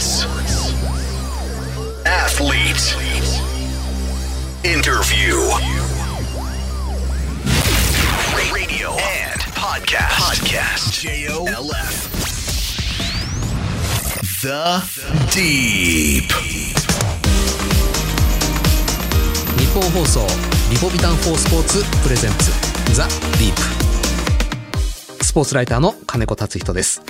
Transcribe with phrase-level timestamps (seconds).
[0.00, 0.74] Sports.
[2.04, 2.96] Athlete.
[4.64, 5.36] Interview.
[8.52, 10.10] Radio and podcast.
[10.18, 11.00] Podcast.
[11.00, 12.10] J-O-L-F.
[14.42, 14.82] The
[15.30, 16.32] Deep.
[19.56, 20.26] 日本放送
[20.70, 22.50] リポビタン4スポーツプレゼンツ
[22.94, 23.54] ザ・ディー
[25.18, 27.00] プスポーツライターの金子達人です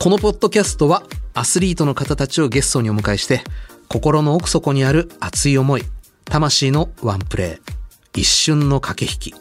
[0.00, 1.02] このポッドキャストは
[1.34, 3.42] アスリートの方たちをゲストにお迎えして
[3.88, 5.82] 心の奥底にある熱い思い
[6.24, 7.72] 魂のワンプレー
[8.14, 9.34] 一瞬の駆け引き。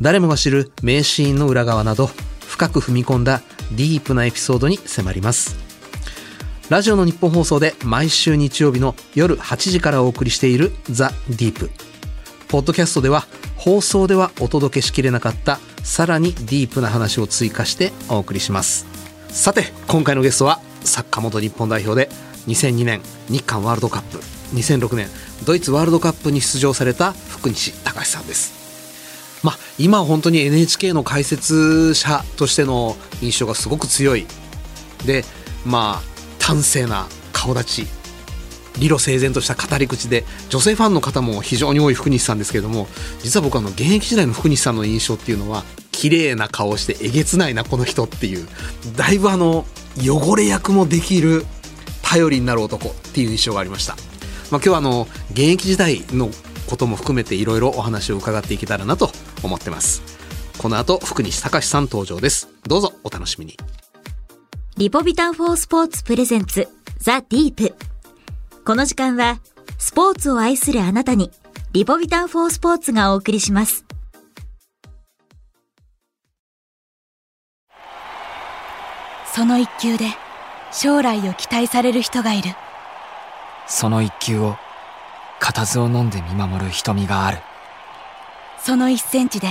[0.00, 2.10] 誰もが知る名シーンの裏側など
[2.46, 5.56] 深く踏み込んだディープなエピソードに迫ります。
[6.68, 11.70] ラジオの日本放送で毎週日曜日の夜8時からお送りしているザ・ディープ。
[12.48, 18.86] ポッドキャストでは放送ではお届けしきれなかったさらにディープな話を追加してお送りします。
[19.28, 22.10] さて今回のゲストはサッカー元日本代表で
[22.46, 24.18] 2002年日韓ワールドカップ
[24.54, 25.08] 2006年
[25.44, 28.62] ドイツワールドカップに出場された福西隆さんです。
[29.42, 34.26] まあ今は本当に NHK の解説者としての印象がすごく強い。
[35.04, 35.24] で
[35.64, 37.86] まあ端正な顔立ち
[38.78, 42.86] 理路整然とした語り口で女性ファンの方も非常に多い福西さんですけれども
[43.22, 48.46] 実は僕あの現役時代の福西さんの印象っていうのは綺麗な顔してえげつないなこの人っていう
[48.96, 49.66] だいぶあの
[49.98, 51.44] 汚れ役もできる
[52.02, 54.04] 頼りになる男っていう印象がありました、まあ、
[54.56, 56.30] 今日はあの現役時代の
[56.68, 59.10] ことも含めていろいろお話を伺っていけたらなと
[59.42, 60.02] 思ってます。
[60.58, 62.48] この後福西隆さん登場です。
[62.66, 63.56] どうぞお楽しみに。
[64.76, 66.68] リポビタンフォースポーツプレゼンツ
[66.98, 67.74] ザ・ディープ。
[68.64, 69.40] この時間は
[69.76, 71.30] スポーツを愛するあなたに
[71.72, 73.84] リポビタンフォースポーツがお送りします。
[79.42, 80.06] その一球で
[80.70, 82.52] 将来を期待される人がいる。
[83.66, 84.56] その一球を
[85.40, 87.38] 固唾を飲んで見守る瞳がある。
[88.60, 89.48] その一センチで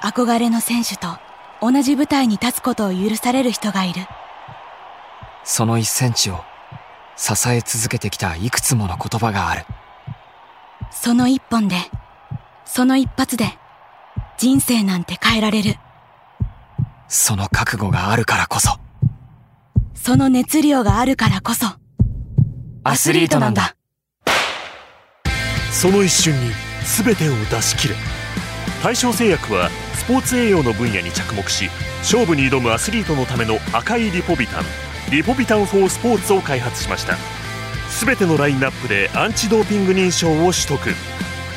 [0.00, 1.08] 憧れの選手と
[1.60, 4.06] 同じ舞台に立つことを許される人がいる。
[5.42, 6.44] その一センチを
[7.16, 9.66] 支え続けてきたいくつもの言葉がある。
[10.92, 11.74] その一本で
[12.64, 13.58] その一発で
[14.38, 15.74] 人生なんて変えられる。
[17.08, 18.85] その覚悟があるからこそ
[20.06, 21.66] その熱量があるからこそ
[22.84, 23.74] アスリートなんだ。
[25.72, 26.52] その一瞬に
[27.04, 27.96] 全てを出し切れ。
[28.84, 31.68] 大正製薬はスポーツ栄養の分野に着目し
[32.02, 34.64] 勝負に挑むアスリートのための赤いリポビタン
[35.10, 37.16] リポビタン4スポーツを開発しました。
[38.06, 40.78] 全てのラインナップでアンチドーピング認証を取得。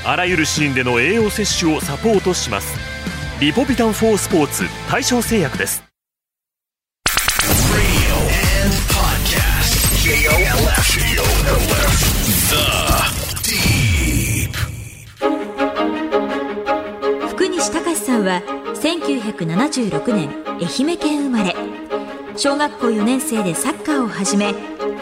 [0.03, 2.75] あらゆるシーンでの栄養摂取をサポートします。
[3.39, 5.88] リポビタン4スポーツ大正製薬です。
[18.29, 18.43] は
[18.75, 21.55] 1976年愛媛県生まれ。
[22.37, 24.53] 小学校4年生でサッカーを始め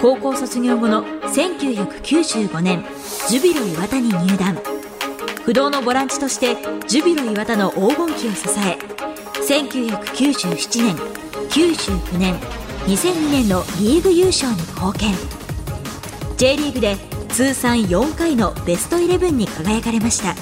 [0.02, 2.86] 高校卒業後の1995年
[3.28, 4.58] ジュビロ磐田に入団。
[5.44, 6.56] 不動のボランチとして
[6.88, 8.78] ジュビロ磐田の黄金期を支え
[9.44, 10.96] 1997年
[11.50, 12.36] 99年
[12.86, 15.14] 2002年のリーグ優勝に貢献。
[16.38, 16.96] J リーグで
[17.30, 20.34] 通算4回のベストイレブンに輝かれました。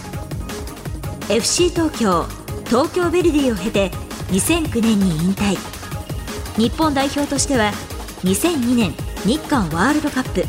[1.33, 3.91] FC 東京東京ヴェルディを経て
[4.31, 5.55] 2009年に引退
[6.59, 7.71] 日本代表としては
[8.23, 8.93] 2002年
[9.25, 10.41] 日韓ワールドカップ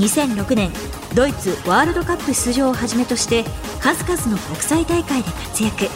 [0.00, 0.70] 2006年
[1.14, 3.44] ドイツワールドカップ出場をはじめとして
[3.80, 5.86] 数々の国際大会で活躍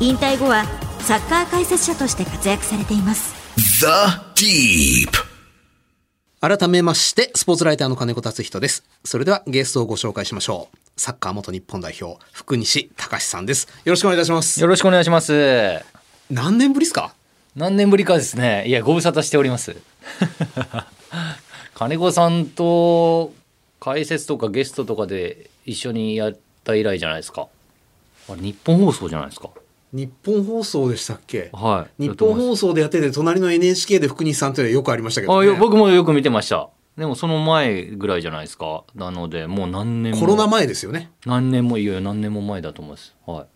[0.00, 0.64] 引退後は
[1.00, 3.34] サッカー解説者として活躍されています
[3.80, 3.86] The
[4.34, 5.26] Deep.
[6.40, 8.84] 改めまして、スポーツライターの金子達人です。
[9.04, 10.85] それではゲストをご紹介しましょう。
[10.98, 13.68] サッカー元日本代表、福西隆さんです。
[13.84, 14.58] よろしくお願いいたします。
[14.62, 15.84] よろしくお願いします。
[16.30, 17.12] 何年ぶりですか？
[17.54, 18.64] 何年ぶりかですね。
[18.66, 19.76] いや、ご無沙汰しております。
[21.76, 23.34] 金子さんと
[23.78, 27.46] 解説とかゲストとかで一緒にやった以来じゃないですか。
[28.30, 29.50] あれ日本放送じゃないですか。
[29.92, 31.50] 日本放送でしたっけ？
[31.52, 32.04] はい。
[32.04, 35.50] 日本放送でやってて、隣の NHK で福西さんというのはよくありましたけど、ね。
[35.50, 36.70] あ僕もよく見てました。
[36.96, 38.84] でもその前ぐらいじゃないですか。
[38.94, 40.20] なので、もう何年も。
[40.20, 41.10] コロナ前ですよね。
[41.26, 43.14] 何年もいやいや何年も前だと思います。
[43.26, 43.46] はい。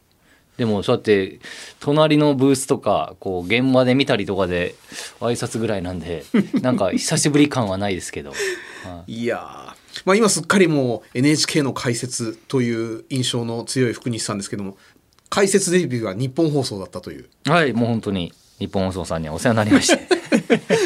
[0.59, 1.41] でもそうやって
[1.79, 4.75] 隣のブースとかこう現場で見たりとかで
[5.19, 6.23] 挨拶ぐらいなんで
[6.61, 8.37] なんか久しぶり感はないですけど、は
[9.07, 14.77] いやーまあ今すっかりもう NHK の解説という印象の強い福西さんですけども、
[15.31, 17.29] 解説デビューは日本放送だったという。
[17.47, 20.20] い、はい、もう本当に日本放送さんにはお世話になりまして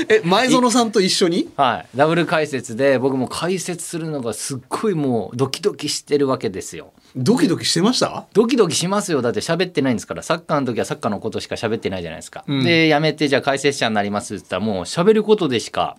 [0.08, 1.50] え前園さんと一緒に？
[1.56, 6.92] はい、ダブル解説で僕も解説するのがすっごいもうドキドキしてるわけですよ。
[7.16, 8.26] ドキドキしてました？
[8.32, 9.22] ドキドキしますよ。
[9.22, 10.22] だって喋ってないんですから。
[10.22, 12.44] サッカーの時はサッカーのことしか喋ってないじゃないですか。
[12.46, 12.64] うん。
[12.64, 15.96] でやめてじゃあ解説者になりますって言ったらもう喋ることでしか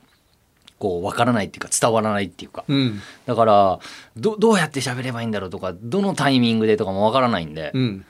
[0.78, 3.02] こうわからないっていうか伝わらないっていうか、うん。
[3.26, 3.80] だから
[4.18, 8.06] どどうやって喋ればいいんだろうとかどのタイミングでとかもわからないんで、うん。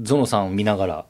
[0.00, 1.06] ゾノさんを見ながら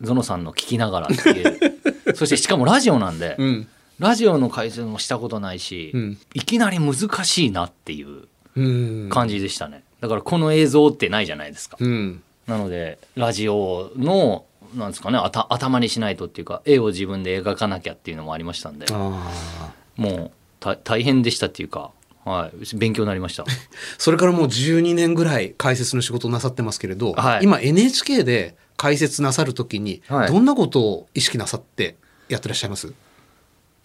[0.00, 1.77] ゾノさんの聞きながらっていう
[2.14, 3.68] そしてしかもラジオなんで、うん。
[3.98, 6.18] ラジオの解説もしたことないし、うん。
[6.34, 6.94] いきなり難
[7.24, 9.08] しいなっていううん。
[9.10, 9.82] 感じでしたね。
[10.00, 12.22] だからこの映像ってないじゃないですか、うん。
[12.46, 14.44] なのでラジオの
[14.74, 18.86] なんですかね頭にしないとっていうか絵を自分で描かなきゃっていうのもありましたんで
[19.96, 20.30] もう
[20.60, 21.90] た大変でしたっていうか、
[22.24, 23.44] はい、勉強になりました。
[23.98, 27.44] それからもう12年ぐらい解説の仕事をなさってますけれど、はい。
[27.44, 30.28] 今 NHK で解説なさるときにはい。
[30.28, 31.96] どんなことを意識なさって
[32.30, 32.94] やってらっしゃいます、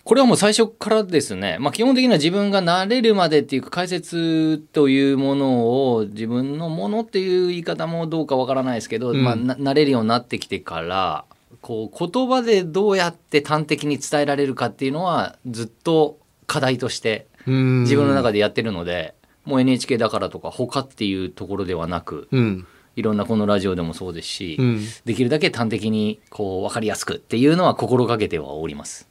[0.04, 9.24] これはもう最初からですね、まあ、基本的には自分が慣れるまでっていうか解説というものを自分のものっていう言い方もどうかわからないですけど、うん。
[9.24, 11.26] まあ、な慣れるようになってきてから
[11.62, 24.86] こう言葉でどうやって端的に伝えられるかっていうのはずっと課題として自自分の中でやってるので、もう NHK だからとか他っていうところではなくうんいろんなこのラジオでもそうですし、うん。
[25.06, 29.08] できるだけ端的にこう分かりやすくっていうのは心がけてはおります。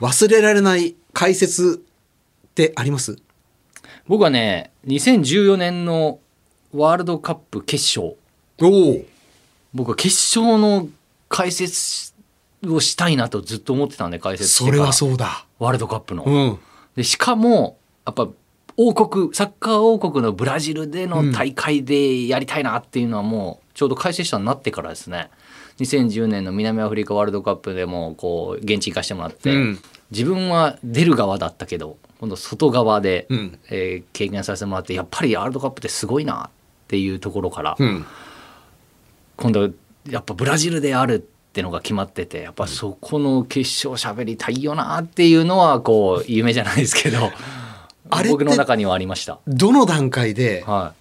[0.00, 1.82] 忘れられない解説
[2.46, 3.18] ってあります？
[4.06, 6.20] 僕はね2014年の
[6.72, 8.16] ワールドカップ決勝。
[9.74, 10.88] 僕は決勝の
[11.28, 12.14] 解説
[12.66, 15.46] をしたいなとずっと思ってたんで解説それはそうだ。
[15.58, 16.58] ワールドカップの、うん。
[16.94, 17.76] でしかも
[18.06, 18.28] やっぱ
[18.76, 25.30] 王国サッカー王国のブラジルでの大会でやりたいなっていうのはもうちょうど解説者になってからですね。
[25.78, 29.78] 2010年の南アフリカワールドカップでもこう現地行かしてもらって、うん。
[30.10, 33.58] 自分は出る側だったけど今度外側で、うん。
[33.70, 36.50] えー経験させてもらってやっぱりワールドカップってすごいなっ
[36.88, 38.04] ていうところから、うん。
[39.36, 39.70] 今度
[40.08, 47.30] やっぱブラジルであるってのが決まっててやっぱそこの決勝喋りたいよなっていうのはこう夢じゃないですけど
[48.10, 49.38] あれ僕の中にはありました。
[49.46, 50.94] どの段階では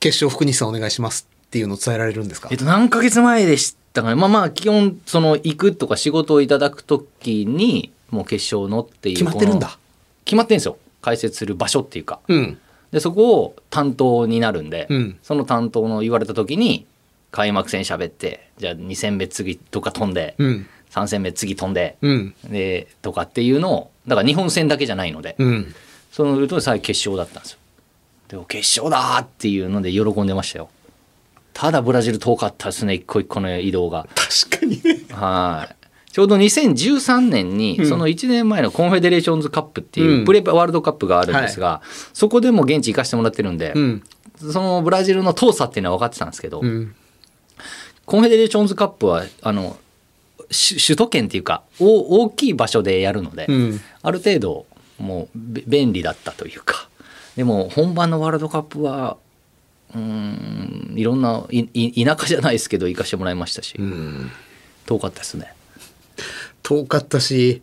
[0.00, 2.48] 決勝福西さんお願いしますっていうのを伝えられるんですか？
[2.48, 4.14] い、えっと何ヶ月前でしたかね。
[4.14, 9.78] まあまあ基本その行くとか仕事をいただく時にもう決勝のっていう決まってるんだ。
[10.24, 10.78] 決まってるんですよ。
[11.02, 12.20] 解説する場所っていうか。
[12.28, 12.58] うん。
[12.92, 15.18] でそこを担当になるんで、うん。
[15.22, 16.86] その担当の言われた時に
[17.30, 22.34] 開幕戦喋ってじゃあ2戦目次とか飛んで、うん3戦目次飛んで、うん。
[22.44, 25.74] でとかっていうのをだから日本戦だけじゃないので、うん。
[26.12, 27.58] そうなると最後決勝だったんですよ。
[28.28, 30.68] でも決勝だーっていうので喜んでましたよ。
[31.52, 34.06] ただブラジル遠かったですね一個一個の移動が。
[34.14, 35.00] 確かにね。
[35.10, 35.76] はい。
[36.12, 37.88] ちょうど2013年に、うん。
[37.88, 40.24] その1年前のコンフェデレーションズカップっていう、うん。
[40.24, 41.82] プレワールドカップがあるんですが、
[42.12, 44.02] そこでも現地行かせてもらってるんで、うん
[44.36, 46.94] そのブラジルの遠さっていうのは分かってたんですけど、うん。
[48.04, 49.76] コンフェデレーションズカップはあのし
[50.54, 53.80] 首都圏っていうかお大きい場所でやるので、うん。
[54.02, 54.66] ある程度
[54.98, 56.88] もうべ便利だったというか。
[57.36, 59.16] でも本番のワールドカップは
[59.92, 64.30] うーんいろんな田舎じゃないですけど行かしてもらいましたし、うん。
[64.86, 65.52] 遠かったですね。
[66.62, 67.62] 遠かったし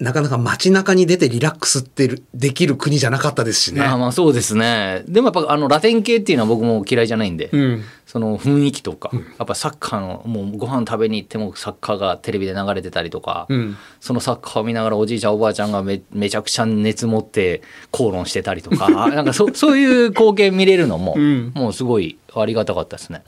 [0.00, 3.80] なかなか街中に出てリラックスってるできる国じゃなかったですしね。
[3.80, 5.04] まあまあそうですね。
[5.06, 7.82] でもやっぱあのラテン系っていうのは僕も嫌いじゃないんで、うん。
[8.04, 13.76] その雰囲気とか、やっぱサッカーのもうご飯食べに行ってもサッカーがテレビで流れてたりとか、うん。
[14.00, 21.52] そのサッカーを見ながらおじいちゃんおばあちゃんがめめちゃくちゃ熱持って口論してたりとか なんかそそういう光景見れるのも、うん。
[21.54, 23.22] もうすごいありがたかったですね。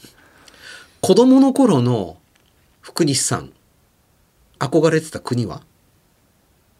[1.00, 2.16] 子供の頃の
[2.80, 3.52] 福西さん
[4.58, 5.62] 憧れてた国は？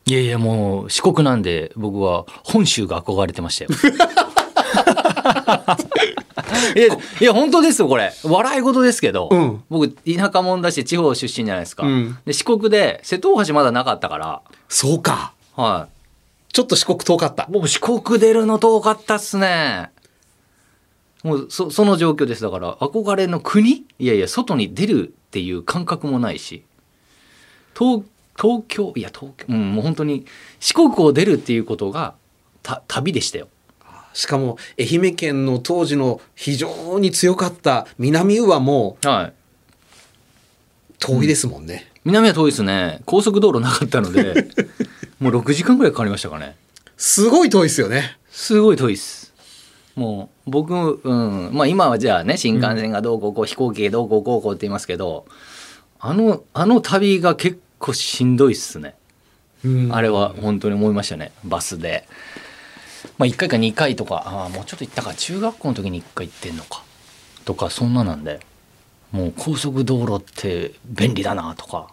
[0.09, 3.71] いやいやもう四国なんで僕は本州が憧れてましたよ。
[6.77, 6.87] いや
[7.21, 8.13] いや本当ですよこれ。
[8.23, 9.65] 笑い事ですけど、うん。
[9.69, 12.17] 僕田舎者だし地方出身じゃないですか、うん。
[12.25, 14.43] で四国で瀬戸大橋まだなかったから。
[14.69, 15.33] そうか。
[15.57, 16.53] はい。
[16.53, 17.49] ちょっと四国遠かった。
[17.51, 19.91] 僕四国出るの遠かったっすね。
[21.25, 22.43] もうそその状況です。
[22.43, 23.85] だから憧れの国？
[23.99, 26.63] いやいや外に出るっていう感覚もないし。
[27.77, 28.05] 東
[28.41, 30.27] 東京いや東京うんもう本当に
[30.61, 32.15] 四国を出るっていうことが
[32.63, 33.49] た旅でしたよ。
[34.13, 39.33] しかも愛媛県の当時の非常に強かった南宇和もはい。
[40.99, 43.03] 遠いですもんね、南は遠いですね。
[43.05, 44.47] 高速道路なかったので
[45.21, 46.57] もう6時間ぐらいかかりましたかね。
[46.97, 48.17] すごい遠いですよね。
[48.31, 49.33] すごい遠いです。
[49.95, 55.27] もう僕、うん、まあ今はじゃあね新幹線がどうこうこう、飛行機がどうこうこうこうって言いますけど
[55.99, 58.95] あのあの旅が結構しんどいっすね。
[59.65, 59.95] うん。
[59.95, 61.33] あれは本当に思いましたね。
[61.45, 62.07] バスで。
[63.19, 65.15] まあ1回か2回とかああもうちょっと行ったか。
[65.15, 66.83] 中学校の時に1回行ってんのか。
[67.45, 68.41] とかそんななんで。
[69.13, 71.87] もう高速道路って便利だなとか、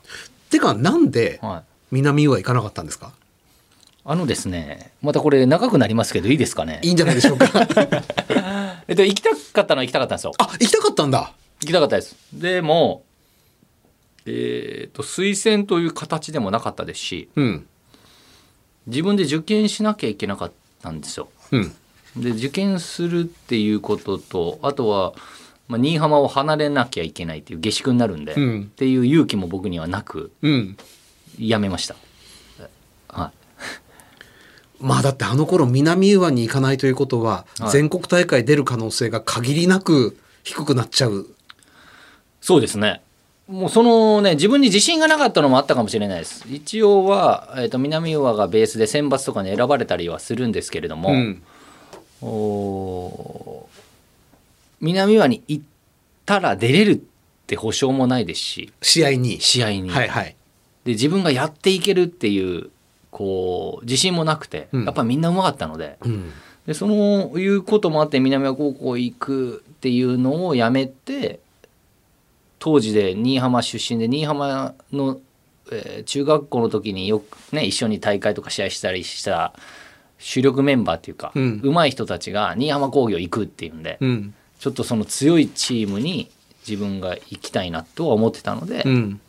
[0.50, 3.14] てかなんではい、南は行かなかったんですか？
[4.04, 6.80] あのですねまたこれ長くなりますけどいいですかね？
[6.84, 7.46] いいんじゃないでしょうか。
[8.88, 10.34] えっと行きたかったのは行きたかったんですよ。
[10.40, 11.32] あ行きたかったんだ。
[11.62, 12.16] 行きたかったです。
[12.34, 13.04] でも
[14.26, 17.68] えっと推薦という形でもなかったですしうん。
[18.88, 20.52] 自分で受験しなきゃいけなかっ
[20.82, 21.30] たんですよ。
[21.52, 21.72] うん。
[22.18, 25.14] で受験するっていうこととあとは、
[25.68, 28.62] まあ、新居浜を離れなきゃいけないっていう下宿になるんで、うん。
[28.64, 30.78] っていう勇気も僕にはなくうん。
[31.40, 31.96] やめました。
[33.08, 33.32] はい。
[34.84, 37.72] まあだってあの頃南浦和に行かないということは、はい。
[37.72, 41.28] 全国大会出る可能性が限りなく低くなっちゃう。
[42.42, 43.02] そうですね。
[43.54, 46.44] もうそのね、自分に自信がなかったのもあったかもしれないです。
[46.50, 51.44] 一応は、えー、と南浦和がベースで選抜とかに選ばれたりはするんですけれども、うん。
[52.24, 53.74] おー
[54.82, 55.64] 南浦和に行っ
[56.26, 57.00] たら出れるっ
[57.46, 59.40] て保証もないですし、試合に。
[59.40, 59.92] 試合に。
[59.92, 60.36] はいはい。
[60.86, 62.72] で自分がやっていけるっていう、
[63.12, 64.86] こう、自信もなくて、うん。
[64.86, 66.32] やっぱみんなうまかったので、うん。
[66.66, 71.40] でそのいうこともあって南は高校行くっていうのをやめて
[72.64, 75.20] 当時で新居浜出身で新居浜の、
[75.70, 79.54] えー中学校の時によくね一緒に大会とか試合したりした
[80.18, 81.60] 主力メンバーっていうか、うん。
[81.62, 84.34] 上手い人たちが新居浜工業行くっていうんで、うん。
[84.60, 86.32] ちょっとその強いチームに
[86.66, 89.20] 自分が行きたいなとは思ってたので、うん。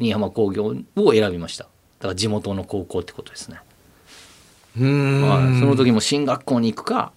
[0.00, 1.62] 新居浜工業を選びました。
[1.64, 1.68] だ
[2.00, 3.60] から地元の高校ってことですね。
[4.76, 5.22] うーん。
[5.22, 7.12] はい、その時も進学校に行くか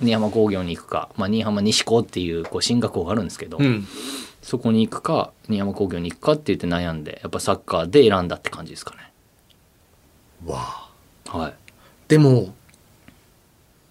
[0.00, 3.86] 新居浜工業に行くか、まあ、新居浜西高っていうこう進学校があるんですけど、うん。
[4.42, 9.12] そこに行くか新居浜工業に行くかって言って悩んでやっぱサッカーで選んだって感じですかね。
[10.46, 10.58] わ
[11.28, 11.38] あ。
[11.38, 11.54] はい、
[12.08, 12.54] でも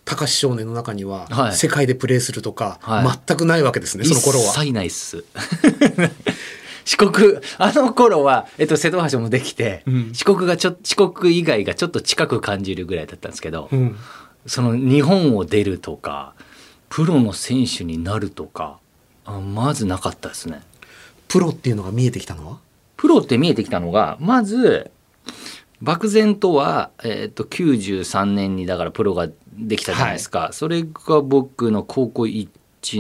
[0.10, 1.54] 高橋少年の中には、はい。
[1.54, 3.20] 世界でプレーするとか、はい。
[3.28, 4.46] 全くないわけですねその頃は。
[4.46, 5.24] 一切ないっす。
[6.84, 10.10] 四国あの頃は、えっと、瀬戸橋もできて、うん。
[10.14, 13.96] 四国がちょ四国以外がちょっと近く感じるぐらいだったんですけど、うん
[14.50, 16.34] その日本を出るとか
[16.90, 18.80] プロの選手になるとか
[19.24, 20.62] あまずなかったですね。
[21.28, 22.58] プロっていうのが見えてきたのは？
[22.98, 24.92] プロって見えてきたのがまず
[25.82, 32.50] 漠然とは、えー、と93年にだからプロができたじゃないですか、それが僕の高校1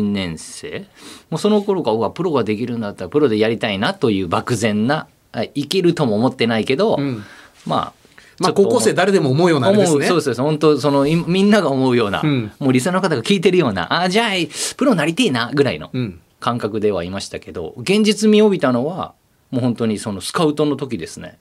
[0.03, 0.87] 年生。
[1.29, 7.23] もうその頃からプロができるんだったらプロでやりたいなという漠然なあいけるとも思ってないけど、うん。
[7.65, 7.98] まあ
[8.39, 10.07] まあ高校生誰でも思うようなあれですね。
[10.07, 12.51] そうです本当そのいみんなが思うような、うん。
[12.59, 14.01] もうリスナーの方が聞いてるような。
[14.01, 14.29] あじゃあ
[14.77, 16.19] プロなりてえなぐらいのうん。
[16.39, 19.13] 感覚ではいましたけど現実味を帯びたのは
[19.51, 21.37] もう本当にそのスカウトの時ですね。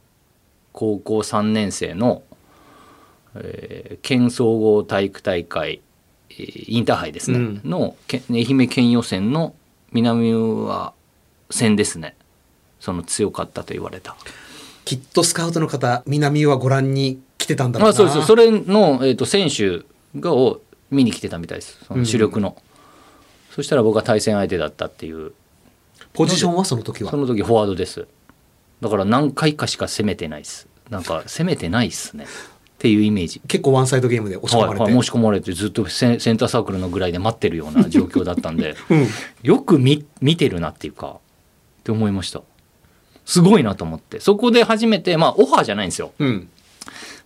[0.72, 2.22] 高校3年生の、
[3.34, 5.80] えー県総合体育大会、
[6.30, 7.60] えーインターハイですね、うん。
[7.64, 9.54] のけ愛媛県予選の
[9.92, 10.92] 南は
[11.50, 12.16] 戦ですね。
[12.80, 14.16] その強かったと言われた
[14.88, 17.90] きっとスカウトの方南はご覧に来てたんだろうな。
[17.90, 19.82] あそうですそれの、えー、と選手
[20.18, 21.78] がを見に来てたみたいです。
[21.86, 22.56] その主力の、
[23.50, 25.32] そしたら僕は対戦相手だったっていう。
[26.14, 27.10] ポジションはその時は？
[27.10, 28.06] その時フォワードです。
[28.80, 30.66] だから何回かしか攻めてないです。
[30.88, 32.24] なんか攻めてないっすね。
[32.24, 32.26] っ
[32.78, 33.42] ていうイメージ。
[33.46, 38.74] 結構ワンサイドゲームで押し込まれて、はいはい、申し込まれてずっとセンセンターサークルのぐらいで待ってるような状況だったんで。
[38.88, 39.06] うん。
[39.42, 41.18] よく見見てるなっていうかっ
[41.84, 42.40] て思いました
[43.28, 44.20] すごいなと思って。
[44.20, 46.12] そこで初めてまあオファーじゃないんですよ。
[46.18, 46.48] うん。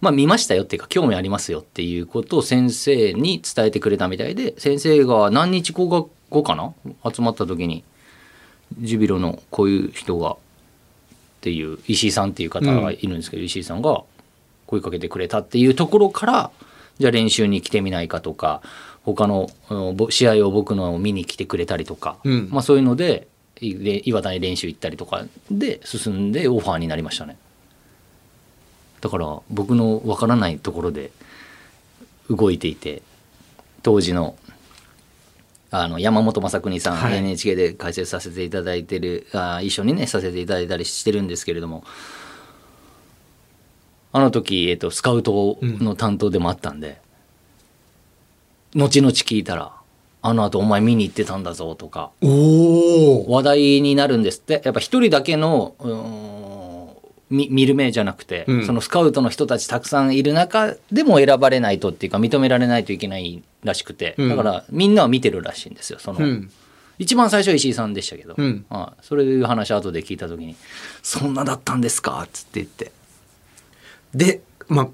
[0.01, 6.75] まあ見ましたよっていうか興味ありますよっていうことを先生に伝えてくれたみたいで先生が何日後か後かな？
[7.09, 7.85] 集まった時に
[8.81, 10.37] ジュビロのこういう人がっ
[11.41, 14.03] ていう石井さんっていう方がいるんですけど、石井さんが
[14.67, 16.51] 声かけてくれたっていうところから
[16.99, 18.61] じゃあ練習に来てみないかとか
[19.05, 19.51] 他の
[20.11, 22.49] 試合を僕のを見に来てくれたりとか、うん。
[22.51, 23.29] まあそういうので
[23.63, 27.37] 岩田に練習行ったりとかで進んでオファーになりましたね。
[29.01, 31.11] だから僕のわからないところで
[32.31, 33.03] 動いていて
[33.83, 34.37] 当時の
[35.71, 41.83] あの山本昌邦さん、はい NHK で解説させていただいてるあ一緒にねさせていただいたりしてるんですけれども
[44.13, 47.01] あの時、えっと、スカウトの担当でもあったんで、
[48.75, 49.73] 後々聞いたら
[50.23, 52.11] 「あの後お前見に行ってたんだぞ」とか。
[52.21, 54.63] 話題になるんですって。
[54.65, 55.75] やっぱ一人だけの
[57.29, 58.67] 見る目じゃなくて、うん。
[58.67, 64.29] そのスカウトの人たちたくさんいる中でも選ばれないとっていうか認められないといけないらしくて、うん。
[64.29, 66.51] だからみんなは見てるらしいんですよその、うん。
[66.99, 68.65] 一番最初は石井さんでしたけど、うん。
[68.69, 70.55] はいそれいう話後で聞いた時に
[71.03, 72.93] 「そんなだったんですか」っつって言って。
[74.15, 74.89] で、まあ、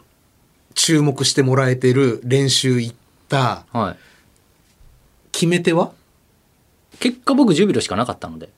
[0.75, 2.94] 注目してもらえてる練習行っ
[3.28, 3.97] たはい
[5.38, 5.92] 決め手は？
[6.99, 8.49] 結果僕ジュビロしかなかったので。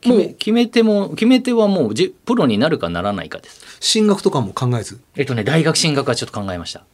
[0.00, 3.76] 決め決め手も決め手はもうじプロになるかならないかです。
[3.78, 5.00] 進学とかも考えず？
[5.14, 6.84] えっとね大学進学はちょっと考えました。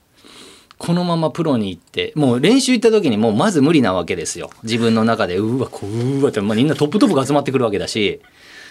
[0.76, 4.50] このままプロに行ってもう練習行った時にもうまず無理なわけですよ。
[4.62, 8.20] 自分の中でうわこううわって、まあ、みんなトップトップが集まってくるわけだし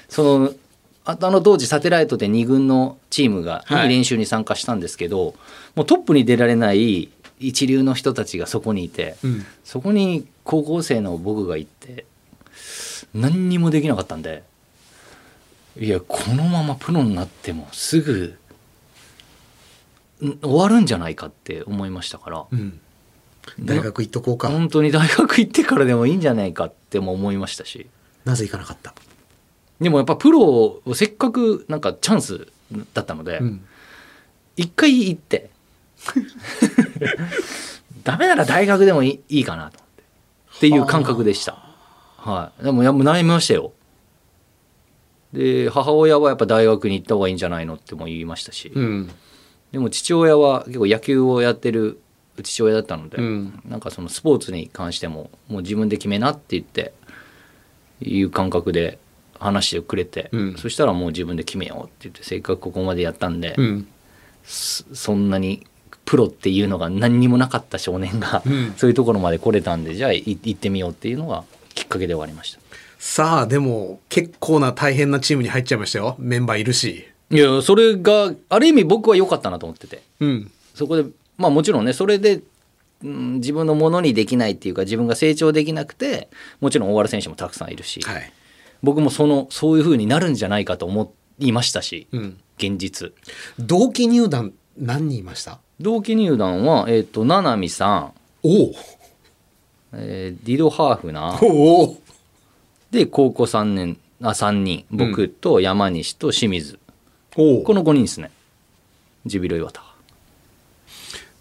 [0.07, 0.53] その
[1.03, 5.33] ああの当時サテライトで2軍のチームがはい練習に参加したんですけど、
[5.74, 9.45] もうトップに出られない一流の人たちがそこにいて、うん。
[9.63, 12.05] そこに高校生の僕が行って
[13.13, 14.43] 何にもできなかったんで
[15.77, 18.37] いやこのままプロになってもすぐ
[20.23, 22.45] ん終わるんじゃないかって思いましたから。
[22.49, 22.79] うん。
[23.59, 24.47] 大学行っとこうか。
[24.47, 27.87] 本当に大学行ってからでもいいんじゃないかっても思いましたし。
[28.23, 28.95] なぜ行かなかった？
[29.81, 32.47] でもやっぱプロをせっかくなんかチャンス
[32.93, 33.65] だったのでうん。
[34.55, 35.49] 一回行って
[38.03, 39.79] ダメなら大学でもいいかなと。
[39.79, 39.95] 思って
[40.57, 41.57] っていう感覚でした。
[42.17, 42.63] はい。
[42.63, 43.74] でもやもう悩みましたよ。
[45.33, 49.12] で母親はやっぱ大学に行った方がいいんじゃないのっても言いましたし、うん。
[49.71, 52.00] でも父親は結構野球をやってる
[52.41, 53.59] 父親だったので、うん。
[53.65, 56.93] なんかそのスポーツに関してももう自分で決めなって言って
[58.01, 58.97] いう感覚で
[59.38, 60.57] 話してくれて、うん。
[60.57, 63.88] そしたらもう自分で決めようって言ってせっかくここまでやったんで、うん。
[64.43, 65.65] そそんなに
[66.05, 68.74] プロっていうのが何にもなかった少年が、うん。
[68.77, 71.43] そういうところまで来れたんでじゃあい行ってみようっていうのが
[71.74, 72.59] きっかけではありました。
[73.00, 76.15] さあでも結構な大変なチームに入っちゃいましたよ。
[76.19, 77.07] メンバーいるし。
[77.31, 80.01] いやそれがある意味僕は良かったなと思ってて。
[80.19, 80.51] うん。
[80.74, 81.05] そこで
[81.38, 82.41] まあもちろんねそれで、
[83.03, 86.29] うん、自分のものにできないっていうか自分が成長できなくて
[86.62, 88.31] もちろん大原選手もたくさんいるし、はい。
[88.83, 92.39] 僕もそのそういう風になるんじゃないかと思いましたし、うん。
[92.57, 93.12] 現実。
[93.59, 95.60] 同期入団何人いました？
[95.79, 98.72] 同期入団は、えっと七海さん、お
[99.94, 101.46] えーディドハーフナー。
[101.46, 101.98] おお。
[102.92, 104.85] で高校3年あ3人。
[104.92, 106.79] 僕と山西と清水、
[107.35, 108.31] おこの5人ですね。
[109.25, 109.81] ジュビロ磐田。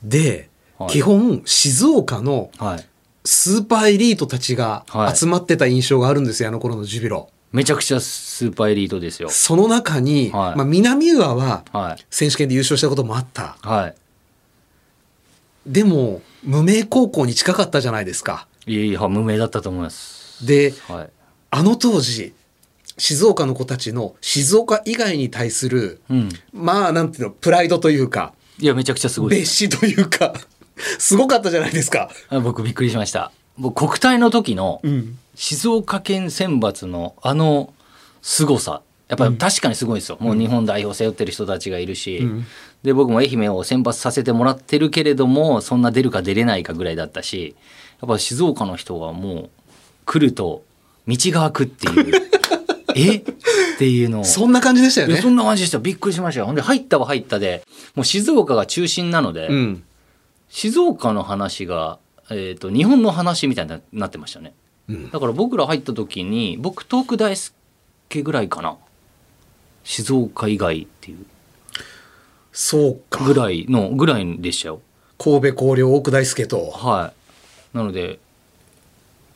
[0.03, 0.90] で、はい。
[0.90, 2.87] 基本静岡のはい。
[3.27, 5.16] スーパーエリートたちがはい。
[5.16, 7.31] 集まってた印象があるんですよ、あの頃のジュビロ。
[7.55, 9.29] めちゃくちゃスーパーエリートですよ。
[9.31, 10.57] その中に、はい。
[10.57, 12.05] まあ、南浦ははい。
[12.11, 13.57] 選手権で優勝したこともあった。
[13.62, 13.95] はい。
[15.64, 18.49] でも、無名高校に近かったじゃないですか。
[18.67, 20.45] いやいや無名だったと思います。
[20.45, 21.11] で、はい。
[21.53, 22.35] あの当時、
[22.99, 26.29] 静岡の子たちの静岡以外に対する、うん。
[26.53, 29.69] まあ、なんていうの、プライドというか、いやめちゃくちゃすごいです。
[29.69, 30.35] 別視というか、
[30.99, 32.11] すごかったじゃないですか。
[32.31, 35.19] あ僕びっくりしました僕国体の時のうん。
[35.37, 37.75] 静岡県選抜のあの
[38.23, 38.83] 凄さ。
[39.09, 42.47] やっぱり確かにすごいですよ、もう日本代表背負ってる人たちがいるし、ん。
[42.83, 47.55] で僕も愛媛を選抜させてもらってるけれどもそんな出るか出れないかぐらいだったし。
[48.01, 49.51] やっぱ静岡の人がもう
[50.05, 50.62] 来ると
[51.09, 52.23] 道が開くっていう。
[52.97, 53.17] え？
[53.17, 53.23] っ
[53.79, 54.25] ていうのを。
[54.25, 55.17] そんな感じでしたよね。
[55.17, 55.29] そ。
[55.29, 55.79] んな感じでした。
[55.79, 56.47] びっくりしましたよ。
[56.47, 57.64] ほんで入ったは入ったで。
[57.95, 59.83] もう静岡が中心なので、うん。
[60.49, 61.99] 静岡の話が、
[62.30, 64.54] えー、と日本の話みたいになってましたね、
[64.88, 68.76] うんだから僕ら入った時に僕東北大輔ぐらいかな
[69.82, 71.26] 静岡以外っていう
[72.52, 73.24] そうか。
[73.24, 74.80] ぐらいのぐらいでしたよ
[75.18, 76.70] 神戸広陵大久大輔と。
[76.70, 77.12] は
[77.72, 78.18] いなので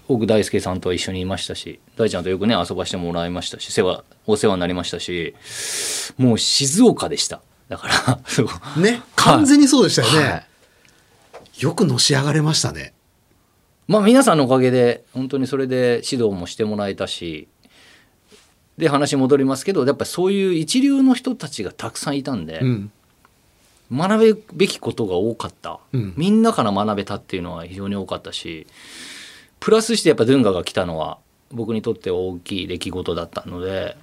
[0.06, 5.34] 奥大輔さんと一緒にいましたし大ちゃんとよくね遊ばしてもらいましたし世話お世話になりましたし
[6.16, 9.02] もう静岡でしただからね。
[9.16, 10.28] 完全にそうでしたよね。
[10.30, 10.47] はい
[11.58, 12.94] よくのし上がれましたね。
[13.88, 17.48] まあ皆さんのおかげで本当にそれで指導もしてもらえたし
[18.76, 22.92] で話戻りますけどやっぱりそういう一流の人たちがたくさんいたんで、うん。
[23.90, 28.66] 学ぶべきことが多かった、うんみんなから学べたっていうのは非常に多かったし
[29.60, 31.18] プラスしてやっぱドゥンガが来たのは
[31.50, 33.96] 僕にとっては大きい出来事だったので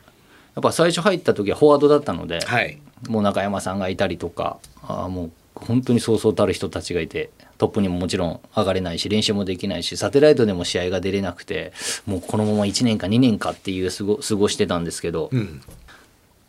[0.55, 2.81] やっぱ最初入った時はフォワードだったので、はい。
[3.07, 11.71] もう中山さんがいたりとかあーもう本当にそうそうたる人たちがいてトップにももちろん上がれないし練習もできないしサテライトでも試合が出れなくて
[12.05, 15.61] もうこのまま1年か2年かっていう過ご過ごしてたんですけど、うん。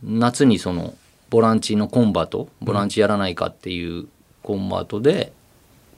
[0.03, 0.95] 夏にその
[1.31, 4.07] ボランチのコンバートボランチやらないかっていう
[4.43, 5.33] コンバートで、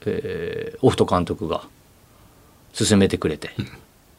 [0.07, 1.63] えーオフト監督が
[2.73, 3.51] 進めてくれて、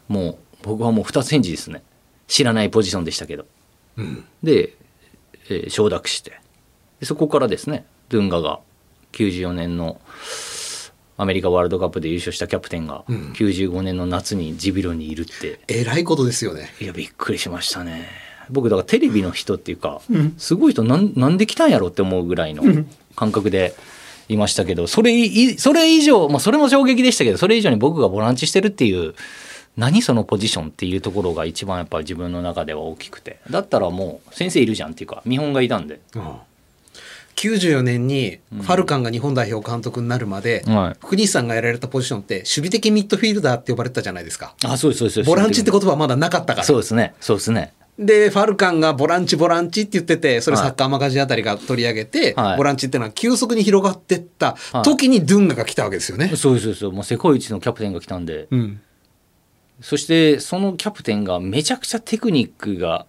[0.08, 1.82] もう僕はもう二つ返事ですね
[2.28, 3.45] 知らないポジションでしたけど。
[3.97, 4.25] うん。
[4.43, 4.73] で、
[5.49, 6.39] えー承諾して
[6.99, 8.60] でそこからですねドゥンガが
[9.13, 9.99] 94年の
[11.19, 16.73] アメリカワールドカップで優勝したキャプテンが95年の夏にジビロにいるって、えらいことですよね。
[16.79, 18.08] いやびっくりしましたね。
[18.49, 20.01] 僕だからテレビの人っていうか、
[20.38, 22.63] すごい人なんなんで来たんやろって思うぐらいの
[23.17, 23.75] 感覚で
[24.29, 29.13] いましたけどそれいそれ以上、まあ、それも衝撃でしたけどそれ以上に僕がボランチしてるっていう
[29.75, 33.39] 何そのポジションっていうところが一番やっぱり自分の中では大きくて。
[33.49, 35.99] だったらもう先生いるじゃんっていうか見本がいたんで、
[37.39, 40.97] 94年にファルカンが日本代表監督になるまで、はい。
[40.99, 44.56] 福西さんがやられたポジションって守備的ミッドフィールダーって呼ばれてたじゃないですか。
[44.65, 46.65] あそうですそうですボランチって言葉はまだなかったから。
[46.65, 47.13] そうですね。
[47.21, 47.73] そうですね。
[47.97, 50.65] で、ファルカンがボランチボランチって言ってて、それはい。
[50.67, 52.58] サッカーマガジンあたりが取り上げて、はい。
[52.58, 56.32] ボランチっていうのは急速に広がってった時にドゥンガが来たわけですよね。
[56.36, 56.86] そうですそうです。
[56.88, 58.82] もう世界一のキャプテンが来たんで、うん。
[59.82, 63.06] そしてそのキャプテンがめちゃくちゃテクニックが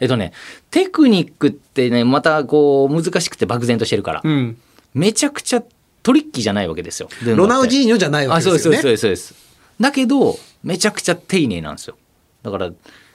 [0.00, 0.32] えっとね
[0.70, 4.58] テクニックってねまたこう難しくて漠然としてるから、うん。
[4.94, 5.62] めちゃくちゃ
[6.02, 8.78] トリッキーじゃないわけですよロナウジーニョじゃないわあけですよね。
[8.78, 11.96] そうですそうですそうですそうですだけどめちゃくちゃ丁寧なんですよ
[12.42, 12.70] だから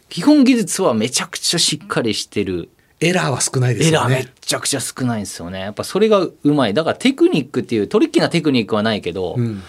[0.08, 2.70] 基本技術はめちゃくちゃしっかりしてる
[3.02, 4.32] エラーは少ないですエラーめよね。
[4.40, 9.62] ちゃくちゃ少ないんですよねやっぱそれがうまいだからテクニックっていうトリッキーなテクニックはないけど、うん。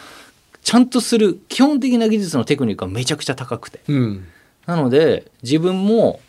[0.62, 4.26] ちゃんとする基本的な技術のテクニックはめちゃくちゃ高くてうん。
[4.66, 6.20] なので自分も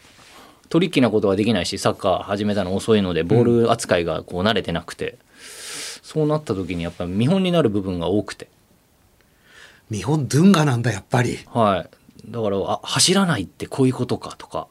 [0.69, 5.17] トリッキーなことはできないしサッカー始めたの遅いのでボール扱いがこう慣れてなくて、
[6.01, 8.47] そうなった時にやっぱり見本になる部分が多くて、
[9.91, 11.39] 日本ドゥンガなんだ、やっぱり。
[11.47, 14.67] はい、だからあ走らないってこういうことかとか、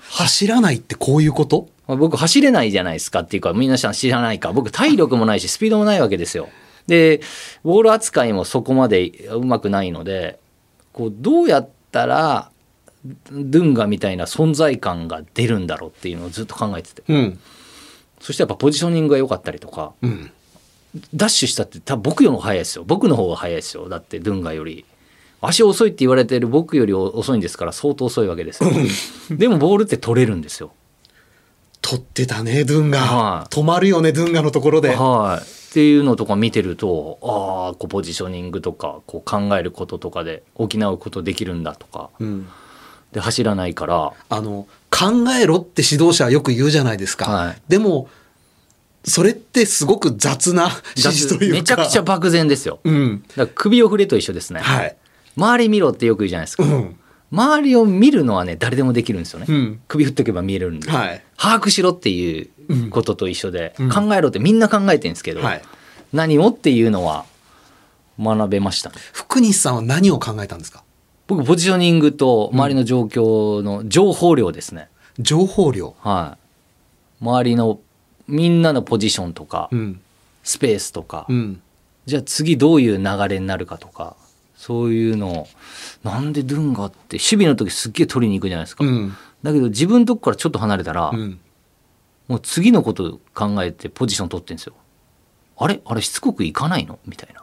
[0.00, 1.68] 走らないってこういうこと？
[1.86, 4.52] まあ僕走れないじゃないですかっていうか皆さん知らないか。
[4.52, 6.48] 僕体力もないしスピードもないわけですよ。
[6.86, 7.20] で
[7.64, 10.38] ボール扱いもそこまでうまくないので
[10.92, 12.50] こうどうやったら
[13.04, 17.38] ドゥンガみたいな存在感が出るんだろうっていうのをずっと考えててうん。
[18.20, 20.30] そしてやっぱポジショニングが良かったりとかうん。
[21.14, 24.84] ダッシュしたって多分僕よりも速いですよ僕の方が速いですよだってドゥンガより
[25.40, 28.70] 足遅いって言われてる僕より遅いんですから相当遅いわけですよ
[29.36, 30.72] でもボールって取れるんですよ
[31.80, 32.98] 取ってたね、ドゥンガ。
[32.98, 34.94] はい止まるよね、ドゥンガのところで。
[34.94, 42.48] はいっていうのとか見てるとああポジショニングとかこう考えることとかで補うことできるんだとかうん。
[43.12, 47.30] で走らないからあの、考えろって指導者はよく言うじゃないですか。
[47.30, 48.08] はいでも、
[49.04, 51.56] それってすごく雑な指示というか。
[51.56, 53.22] めちゃくちゃ漠然ですようん。
[53.28, 54.96] だから首を振れと一緒ですね、はい。
[55.36, 56.98] 周り見ろってよく言うじゃないですか、うん。
[57.32, 61.24] 周りを見るのはね誰でもできるんですよね、うん首振っとけば見えるんで、はい。
[61.38, 65.62] 把握しろっていうことと一緒で、うん考えろってみんな考えてるんですけど、はい。
[66.12, 67.24] 何をっていうのは
[68.20, 68.90] 学べました？
[68.90, 70.82] ね福西さんは何を考えたんですか？
[71.28, 74.88] 僕ポジショニングと周りの状況の情報量ですね、
[75.18, 75.94] 情報量。
[76.00, 77.80] はい周りの
[78.28, 80.00] みんなのポジションとか、うん。
[80.44, 81.60] スペースとか、うん。
[82.06, 84.16] じゃあ次どういう流れになるかとか
[84.56, 85.48] そういうのを
[86.02, 89.14] なんでドゥンガって守備の時すっげえ取りに行くじゃないですか、うん。
[89.42, 91.38] だけど自分のとこからちょっと離れたら、うん。
[92.28, 94.74] もう次のこと考えてポジション取ってんですよ。
[95.58, 95.80] あれ？
[95.84, 96.98] あれしつこくいかないの？
[97.04, 97.42] みたいな。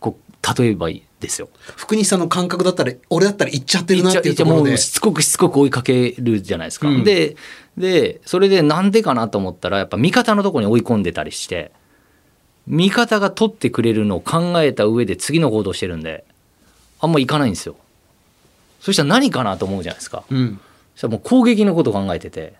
[0.00, 1.48] こう例えばいいですよ。
[1.76, 4.78] 福西さんの感覚だったら、俺だったら行っちゃってるなっていうところでもう。
[4.78, 6.88] しつこくしつこく追いかけるじゃないですか。
[6.88, 7.36] うんで
[7.76, 11.70] でそれでなんでかなと思ったらやっぱ味方のところに追い込んでたりして
[12.66, 16.24] 味方が取ってくれるのを考えた上で次の行動してるんで
[16.98, 17.76] あんま行かないんですよ。
[18.80, 20.24] そしたら何かなと思うじゃないですか。
[20.28, 20.60] うん。
[20.94, 22.54] そしたらもう攻撃のこと考えてて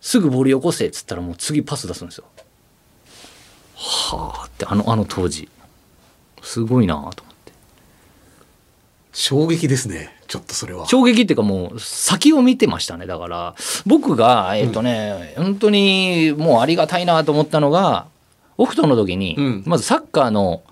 [0.00, 2.24] すぐボールよこせっつったらもう次パス出すんですよ。
[3.76, 5.48] はあってあのあの当時
[6.42, 7.27] すごいなと思って
[9.12, 10.14] 衝撃ですね。
[10.28, 10.86] ちょっとそれは。
[10.86, 13.54] 衝撃っていうかもう先を見てましたねだから
[13.86, 18.06] 僕がえっ、とね、本当にもうありがたいなと思ったのが
[18.58, 20.62] オフトの時に、うんまずサッカーの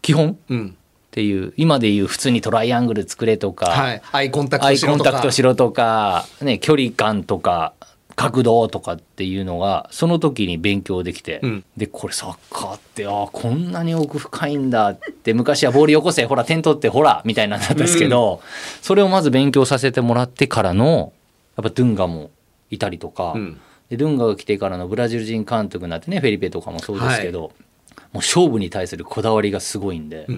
[0.00, 0.76] 基本っうん。
[1.10, 4.02] ていう今でいう普通にトライアングル作れとか、はい。
[4.12, 5.10] アイコンタクアイコントしろとか。
[5.10, 7.74] タクトしろとか、ね、距離感とか
[8.22, 18.40] 角度とかっていうのがその時に勉強できて、うんでこれサッカーってあーこんなに奥深いんだって昔はボールよこせほら点取ってほらみたいなんだったんですけど、
[18.80, 21.12] それをまず勉強させてもらってからの
[21.56, 22.30] やっぱドゥンガも
[22.70, 30.28] いたりとか、うんでドゥンガが来てからのブラジル人監督になってねフェリペとかもそうですけど、もう勝負に対するこだわりがすごいんで、やっ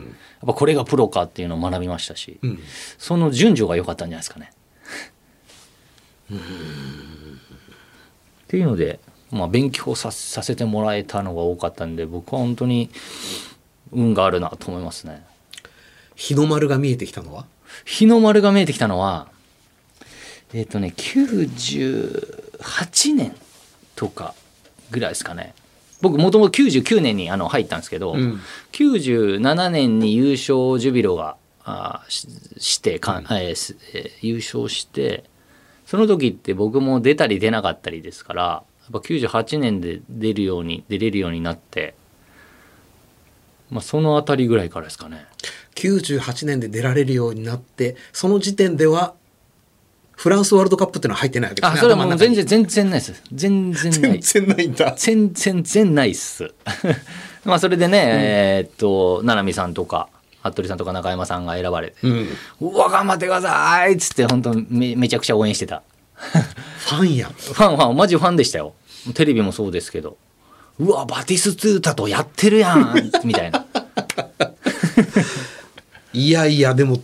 [0.46, 2.38] ぱこれがプロかっていうのを学びましたし。
[2.42, 2.58] うん。
[2.98, 4.52] その順序が良かったんじゃないですかね。
[8.44, 12.90] っていうので、まあ、勉強ささせてもらえたのが多かったんで僕は本当に
[13.92, 15.24] 運があるなと思いますね。
[16.14, 17.46] 日の丸が見えてきたのは？
[17.84, 19.28] 日の丸が見えてきたのは
[20.52, 23.34] えっ、とね98年
[23.96, 24.34] とか
[24.90, 25.54] ぐらいですかね。
[26.00, 28.40] 僕もともと99年にあの入ったんですけど、うん。
[28.72, 32.28] 97年に優勝ジュビロがあーし
[32.58, 35.24] してか、えーすえー優勝して
[35.86, 41.94] その時って僕も出たり出なかったりですからやっぱ98年で出るように出れるようになって、
[43.70, 45.26] まあ、そのあたりぐらいからですかね。
[45.74, 49.14] 98年で出られるようになってその時点では
[50.12, 53.22] フランスワールドカップっていうのは入ってないわけですねあそれはもう全然全然ないです。
[53.32, 54.20] 全然ない。
[54.20, 54.94] 全然ないんだ。
[54.96, 56.54] 全然全然ないっす。
[57.44, 60.08] まあそれでね、えーっと七海さんとか
[60.50, 62.28] 服部さんとか中山さんが選ばれてうん。
[62.60, 65.82] うわ頑張ってくださいっつって本当めめちゃくちゃ応援してた。
[66.16, 68.74] ファンやファンファンマジファンでしたよ。
[69.14, 70.16] テレビもそうですけど。
[70.78, 73.64] うわバティストゥータとやってるやんみたいな。
[76.12, 77.00] いやいやでも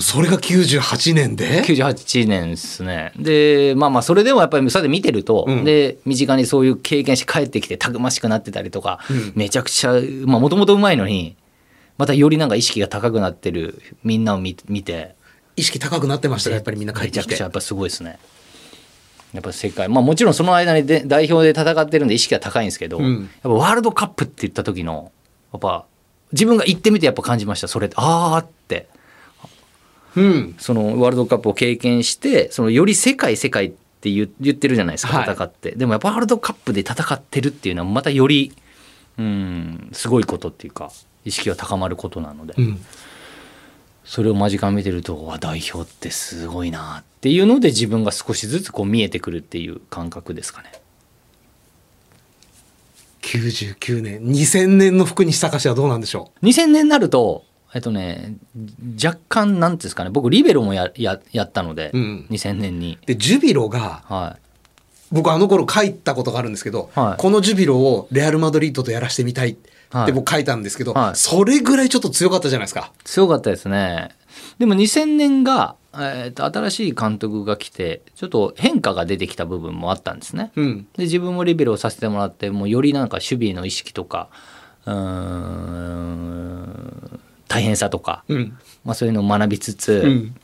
[0.00, 3.12] それが98年で？98年ですね。
[3.16, 5.64] でまあまあそれでもやっぱりそれで見てると、うん。
[5.64, 9.32] で身近にそういう経験して帰ってきてたくましくなってたりとか、うん。
[9.34, 9.92] めちゃくちゃ
[10.24, 11.36] もともとうまいのに
[12.00, 15.14] またよりなんか意識が高くなってるみんなを見見て。
[15.54, 17.18] 意識高くなってましたかやっぱりみんな帰ってきて。
[17.18, 18.18] めちゃくちゃやっぱすごいですね。
[19.34, 19.90] やっぱ世界。
[19.90, 23.20] まあもちろんその間にで代表で戦ってるんで意識が高いんですけど、うん。
[23.20, 25.12] やっぱワールドカップって言った時の
[25.52, 25.84] やっぱ
[26.32, 27.68] 自分が行ってみてやっぱ感じました。
[27.68, 28.88] それああって。
[30.16, 30.54] うん。
[30.58, 35.34] そのワールドカップを経験してそのより世界世界って言言ってるじゃないですかはい。
[35.34, 38.54] 戦って、でもやっぱワールドカップで戦ってるっていうのはまたより
[39.18, 40.90] うんすごいことっていうか
[41.24, 42.84] 意識が高まることなので、うん。
[44.04, 50.72] それを間近見てるとわ代表ってすごいなっていうので自分が少しずつこう見えてくるっていう感覚ですかね。
[53.22, 54.24] 99年。
[54.24, 58.34] 2000年の福西隆はどうなんでしょ2000年になるとえっとね
[59.00, 60.10] 若干なんていうんですかね。
[60.10, 62.26] 僕リベロもやややったので、うん。
[62.30, 62.98] 2000年に。
[63.00, 64.40] うでジュビロがはい。
[65.12, 67.20] 僕あの頃書いたことがあるんですけど、はい。
[67.20, 69.56] このジュビロをレアル・マドリードとやらせてみたい
[69.90, 70.12] ってはい。
[70.12, 71.16] 僕書いたんですけど、はい。
[71.16, 72.92] それぐらいちょっと強かったじゃないですか。
[73.04, 74.10] 強かったですね。
[74.58, 80.52] でも2000年が、えーと新しい監督が来てちょっと変化が出てきた部分もあったんですね。
[80.54, 80.86] うん。
[80.96, 84.28] で自分もリベロをさせてもらってもうよりなんか守備の意識とか
[84.86, 88.56] うーん大変さとか、うん。
[88.84, 90.34] まあ、そういうのを学びつつ、うん。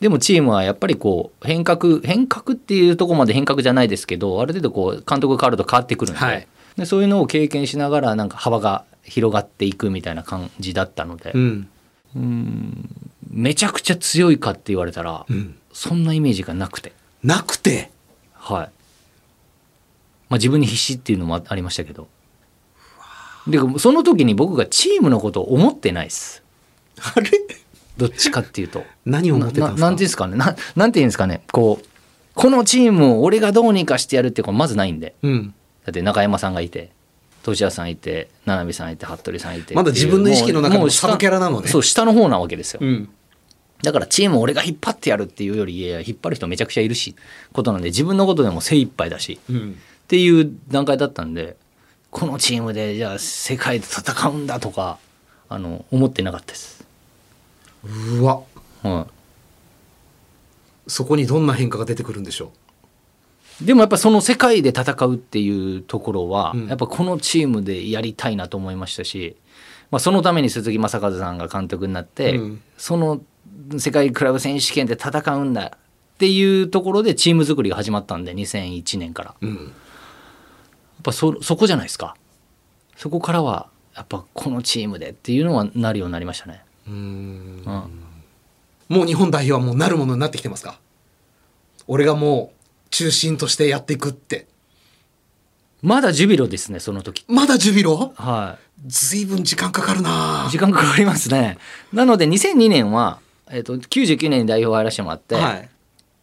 [0.00, 11.68] でもチームはやっぱりこう変革変革っていうところまで変革じゃないですけどある程度こう監督が変わると変わってくるので,、はいでそういうのを経験しながらなんか幅が広がっていくみたいな感じだったので、うん。
[13.30, 15.56] めちゃくちゃ強いかって言われたら、うん。
[15.72, 16.92] そんなイメージがなくて。
[17.22, 17.90] なくて？
[18.34, 18.70] はい。
[20.28, 22.08] まあ自分に必死っていうのもあありましたけど。
[23.46, 26.42] でその時に僕がチームのことを思ってないです。
[27.14, 27.30] あれ？
[27.96, 28.84] どっちかっていうと。
[29.04, 29.80] 何を思ってたんですか？
[29.80, 30.36] ななんていうんですかね？
[30.36, 31.42] ななんていうんですかね？
[31.52, 31.86] こう
[32.34, 35.14] このチームを俺がどうにかしてやるっていうのがまずないんで。
[35.22, 35.54] うん
[35.84, 36.90] だって中山さんがいて
[37.42, 43.08] 年谷さんいて七海さんいて服部さんいてまだ自分の意識の中でもうう下サブキャラなのねそう下の方なわけですよ、うん。
[43.82, 47.16] だからチームを俺が引っ張ってやるっていうよりいや引っ張る人めちゃくちゃいるし
[47.52, 49.72] ことなんで自分のことでも精一杯だしうん。
[50.04, 51.56] っていう段階だったんで
[52.10, 54.98] このチームでじゃあ世界で戦うんだとか
[55.48, 56.84] あの思ってなかったです、
[57.84, 58.42] うわ。
[58.82, 59.20] はい
[60.90, 62.52] そこにどんな変化が出てくるんでしょ
[63.62, 66.66] でもやっぱその世界で戦うっていうところは、うん。
[66.68, 69.36] やっぱこのチームでやりたいなと思いましたし、
[69.90, 72.62] まあ、そのために鈴木正和さんが監督になって、うん。
[72.78, 73.20] その
[73.78, 75.78] 世界クラブ選手権で戦うんだっ
[76.18, 79.30] ていうところでチーム作りが始まったんで2001年から。
[79.30, 79.70] やう、うん、っ
[81.02, 82.16] ぱそそこじゃないですか。
[82.96, 86.62] そこからはやっぱこのチームでっていうのはなるようになりましたね。
[86.86, 86.96] うーん。
[86.96, 88.96] うん。
[88.96, 90.78] もう日本代表はもうなるものになってきてますか？
[91.86, 92.59] 俺がもう
[92.90, 94.46] 中心としてやっていくって。
[95.82, 97.24] まだジュビロですねその時。
[97.26, 98.12] まだジュビロ？
[98.16, 98.90] はい。
[98.90, 100.48] ずいぶん時間かかるな。
[100.50, 101.56] 時間かかりますね。
[101.92, 105.68] なので2002年は、えっと99年に代表入らせてもらって、はい。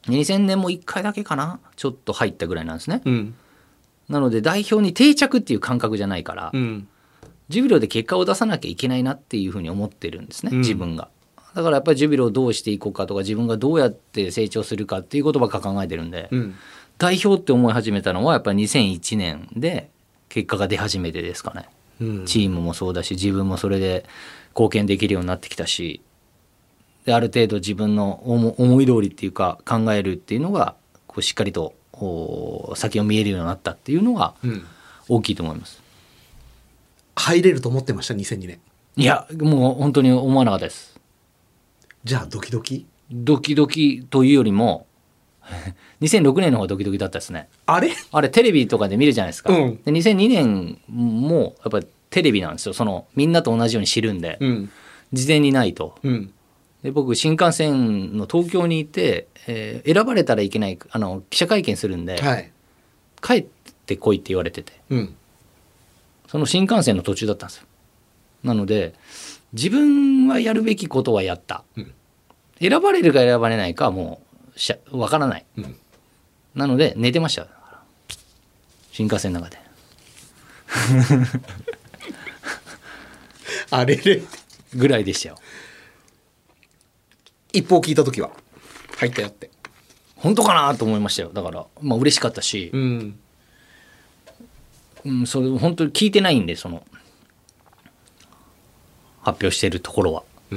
[0.08, 3.02] 2000年も1回だけかなちょっと入ったぐらいなんですね。
[3.04, 3.36] うん。
[4.10, 6.88] なので代表に定着っていう感覚じゃないから、うん。
[7.50, 10.60] ジュビロで結果を出さなきゃいけないなっていうふうに思ってるんですね、うん。
[10.60, 11.10] 自分が。
[11.58, 16.56] だからやっぱりジュビロをどうしていこうかとか自分がどうやって成長するかっていうことばっか考えてるんで、うん
[17.00, 19.92] 代表って思い始めたのはやっぱり2001年で
[20.30, 21.70] 結果が出始めてですかね。
[22.02, 24.06] うんチームもそうだし自分もそれで
[24.56, 26.02] 貢献できるようになってきたし
[27.06, 34.66] である程度自分の思思い通りっていうか考えるっていうのがこうしっかりとお先を見えるようになったっていうのがうん
[35.08, 35.82] 大きいと思います。
[37.16, 38.60] 入れると思ってました？2002年
[38.96, 40.97] いやもう本当に思わなかったです。
[42.04, 42.86] じゃあドキドキ？
[43.12, 44.86] ドキドキというよりも
[46.02, 47.50] 2006年の方がドキドキだったですね。
[47.66, 47.92] あれ？
[48.12, 49.82] あれテレビとかで見るじゃないですか、うん。
[49.84, 52.74] で2002年もやっぱりテレビなんですよ。
[52.74, 54.72] そのみんなと同じように知るんで、うん。
[55.14, 55.96] 事前にないと。
[56.04, 56.34] うん。
[56.84, 62.52] で僕新幹線の東京にいて、えー選ばれたらいけないあの記者会見するんで、はい。
[63.22, 63.46] 帰っ
[63.86, 64.74] てこいって言われてて。
[64.90, 65.16] うん。
[66.28, 67.64] その新幹線の途中だったんですよ。
[68.44, 68.94] なので
[69.54, 71.94] 自分はやるべきことはやった、うん。
[72.60, 74.22] 選ばれるか選ばれないかはも
[74.56, 75.76] うしゃわからない、うん。
[76.56, 77.48] なので寝てました。
[78.92, 79.60] 新幹線の中で。
[83.70, 84.22] あれれ。
[84.76, 85.38] ぐらいでしたよ。
[87.54, 88.32] 一報聞いた時は
[88.98, 89.50] 入ったよって。
[90.16, 91.32] 本当かなと思いましたよ。
[91.34, 93.20] だからまあ嬉しかったし、うん。
[95.06, 96.84] うん、それ本当に聞いてないんでその
[99.28, 100.56] 発表してるところは、う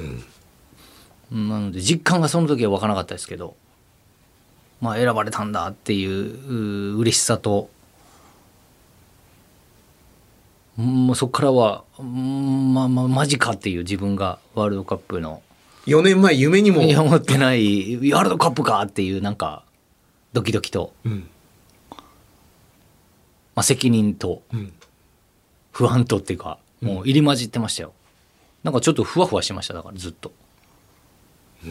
[1.36, 3.56] ん、なので実感がその時は分からなかったですけど
[4.80, 7.68] まあ選ばれたんだっていうう嬉しさと
[10.78, 15.42] うんもうそこからはうんまあまあマジかっていう自分がワールドカップの
[15.86, 16.82] 4年前夢にも。
[16.82, 19.64] 思ってないワールドカップかっていうなんか
[20.32, 21.28] ドキドキと、うん。
[21.90, 21.96] ま
[23.56, 24.72] あ、責任とうん。
[25.72, 27.92] 不安とっていうかもう入り混じってましたよ、
[28.62, 30.32] なんかちょっとふわふわしてましただからずっと。
[31.64, 31.68] う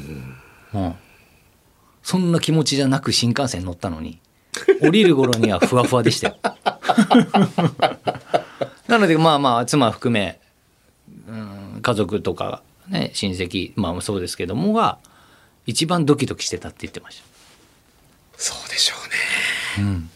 [0.78, 0.96] ん、
[2.04, 4.20] そんな気持ちじゃなく新幹線乗ったのに
[4.82, 6.38] 降りる頃にはふわふわでしたよ。
[8.88, 10.40] なのでまあまあ妻含め、
[11.28, 15.00] うん、家族とかね親戚まあそうですけどもが
[15.66, 17.24] 一番ドキドキしてたって言ってました。
[18.38, 20.10] そうでしょうね。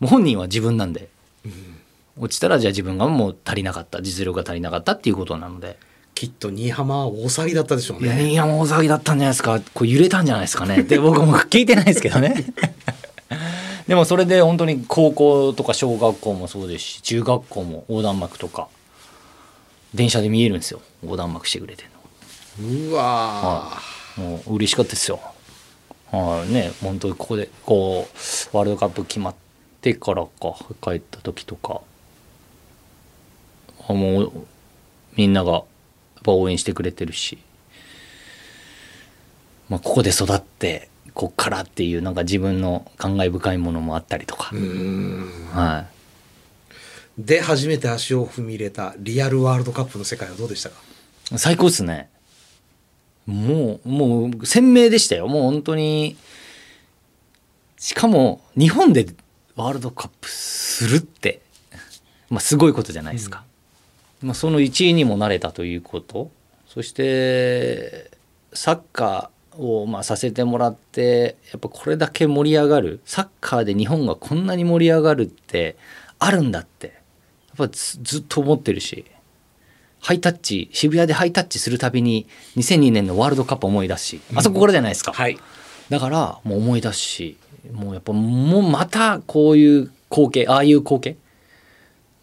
[0.00, 1.08] もう本人は自分なんで、
[2.18, 5.78] 落ちたらじゃあ自分がもう足りなかった実力が足りなかったっていうことなので、
[6.14, 8.30] きっと新居浜は大騒ぎだったでしょうね。
[8.30, 9.60] いやもう大騒ぎだったんじゃないですか。
[9.74, 10.82] こう揺れたんじゃないですかね。
[10.82, 12.46] で僕も聞いてないですけどね。
[13.86, 18.68] でもそれで本当に高校とか小学校もそうですし中学校も横断幕とか
[19.94, 20.80] 電車で見えるんですよ。
[21.02, 21.84] 横断幕してくれて
[22.58, 23.78] うわ
[24.16, 25.20] もう嬉しかったですよ。
[26.10, 26.52] はい。
[26.52, 29.34] ね本当にここでこうワールドカップ決まっ
[29.82, 31.82] てからか帰った時とか。
[31.82, 31.95] あ
[33.94, 34.32] もう
[35.16, 35.64] みんながやっ
[36.24, 37.38] ぱ応援してくれてるし、
[39.68, 44.54] まあ、ここで育ってこっからっていうなんか自分の感慨深いものもあったりとか、
[45.52, 45.86] は
[47.18, 50.76] い、で初めて足を踏み入れたリアルワールドカップの世界はどうでしたか？
[51.38, 52.08] 最高っすね。
[53.26, 55.26] もうもう鮮明でしたよ。
[55.26, 56.16] もう本当に。
[57.78, 59.06] しかも日本で
[59.54, 61.42] ワールドカップするって、
[62.30, 63.44] まあ、すごいことじゃないですか、
[64.26, 66.32] まあ、その1位にもなれたということ。
[66.66, 68.10] そして
[68.52, 73.00] サッカーをまあさせてもらってやっぱこれだけ盛り上がる。
[73.04, 75.76] サッカーで日本がこんなに盛り上がるって
[76.18, 76.86] あるんだって。
[76.88, 79.04] やっぱずずっと思ってるし。
[80.00, 84.20] ハイタッチ渋谷でハイタッチするたびに2002年のワールドカップ思い出すし。
[84.34, 85.38] あそこからじゃないですか、はい。
[85.88, 87.36] だからもう思い出すし。
[87.72, 91.16] もうやっぱもうまたこういう光景ああいう光景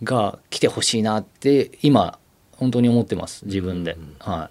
[0.03, 2.19] が来てほしいなって今
[2.51, 4.49] 本当に思ってます自分で、は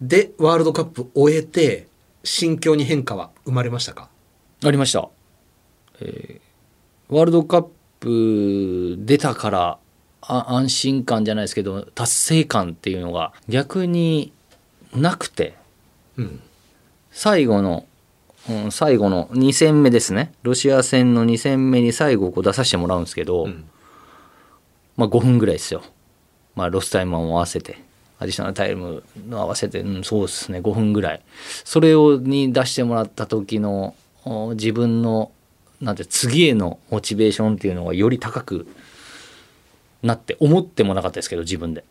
[0.00, 1.86] でワールドカップ終えて
[2.24, 4.08] 心境に変化は生まれましたか？
[4.62, 5.08] いありました、
[6.00, 6.50] えー
[7.10, 7.66] ワールドカッ
[7.98, 9.78] プ出たから
[10.22, 14.32] あ安心感じゃないですけど達成感っていうのが逆に
[14.94, 15.56] なくて
[16.16, 16.40] うん。
[17.10, 17.86] 最後の、
[18.48, 20.32] うん、最後の2戦目ですね。
[20.42, 23.64] ロシア戦の2戦目に最後こう出させてもらうんですけど、ん
[25.00, 25.82] まあ5分ぐらいですよ、
[26.54, 27.82] まあ、ロスタイムも合わせて。
[28.18, 30.60] アディショナルタイムの合わせて、うん、そうですね。
[30.60, 31.22] 5分ぐらい。
[31.64, 33.94] それをに出してもらった時の
[34.26, 35.32] お自分の
[35.80, 38.66] なんて次へのモチベーションっていうのがより高く
[40.02, 41.82] なって思ってもなかったですけど自分で。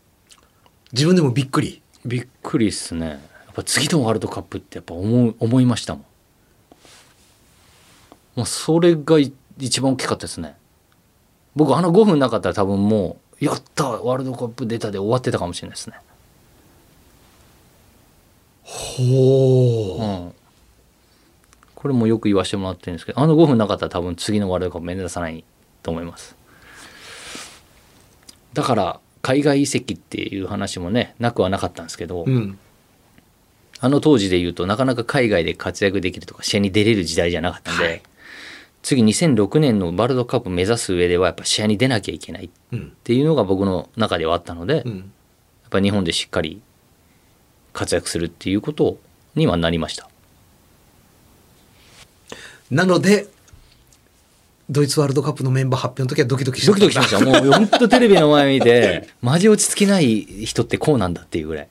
[0.93, 1.81] 自分でもびっくり？
[2.05, 3.07] びっくりっすね。
[3.07, 3.19] やっ
[3.55, 6.05] ぱ次のワールドカップってやっぱ思う思いましたもん。
[8.35, 10.55] もうそれがい一番大きかったですね
[11.55, 15.95] 僕あの5分なかったら多分もうやったワールドカップ出たで終わってたかもしれないですね。
[18.63, 20.03] ほう。
[20.03, 20.33] ん。
[21.75, 25.43] これもよく言わせてもらってるんですけどあの5分なかったら多分次のワールドカップ目指さない
[25.81, 26.35] と思います。
[28.53, 32.59] だから海外移籍っていう話もねなくはなかったんですけど、ううん。
[33.79, 38.01] あの当時で言うとなかなか海外で活躍できるとか試合に出れる時代じゃなかったんで、はい
[38.81, 42.45] 次2006年のワールドカップ目指す上ではやっぱ試合に出なきゃいけない。
[42.45, 42.93] っうん。
[43.03, 45.11] ていうのが僕の中ではあったので、やっうん
[45.69, 46.61] ぱ日本でしっかり
[47.73, 48.97] 活躍するっていうこと
[49.35, 50.09] にはなりました。
[52.71, 53.27] なので、
[54.69, 57.19] ドイツワールドカップのメンバー発表の時はドキドキしドキドキしました。
[57.23, 61.67] もう本当テレビの前見て、 マジ落ち着きない人ってこうなんだっていうぐらい。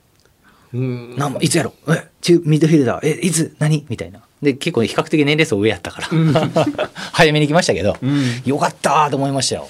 [0.73, 1.15] うん。
[1.17, 3.07] なんいつやろえ中ミッドフィルダー？
[3.07, 3.55] えいつ？
[3.59, 3.85] 何？
[3.89, 4.21] みたいな。
[4.41, 6.07] で結構比較的年齢層上やったから、
[7.13, 7.97] 早めに来ましたけど、
[8.45, 9.69] よかったーと思いましたよ。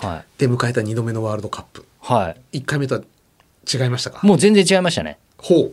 [0.00, 0.40] はい。
[0.40, 1.84] で、迎えた2度目のワールドカップ。
[2.00, 2.58] はい。
[2.58, 3.02] 1回目とは
[3.72, 4.20] 違いましたか？
[4.26, 5.18] もう全然違いましたね。
[5.38, 5.72] ほ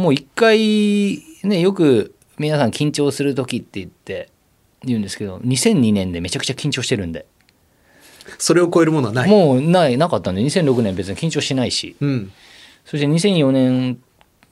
[0.00, 4.28] もう一回、ね、よく皆さん緊張する時って言って
[4.84, 7.24] 言うんですけど、2002年でめちゃくちゃ緊張してるんで。
[8.38, 9.30] それを超えるものはない。
[9.30, 12.32] もうない、なかったんで、2006年別に緊張しないし、うん。
[12.84, 13.98] そして2004年、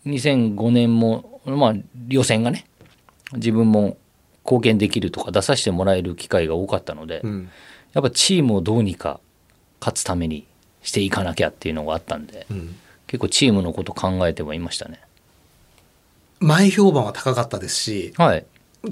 [0.07, 1.75] 2005年も、まあ
[2.09, 2.67] 予選がね、
[3.35, 3.97] 自分も
[4.45, 7.51] 貢献できるとか出させてもらえる機会が多かったので、うん。
[7.93, 9.21] やっぱチームをどうにか
[9.81, 10.47] 勝つために
[10.83, 12.77] していかなきゃっていうのがあったんで、うん。
[13.07, 15.01] 結構チームのこと考えてはいましたね。
[16.41, 18.45] 前評判は高かったですし、はい。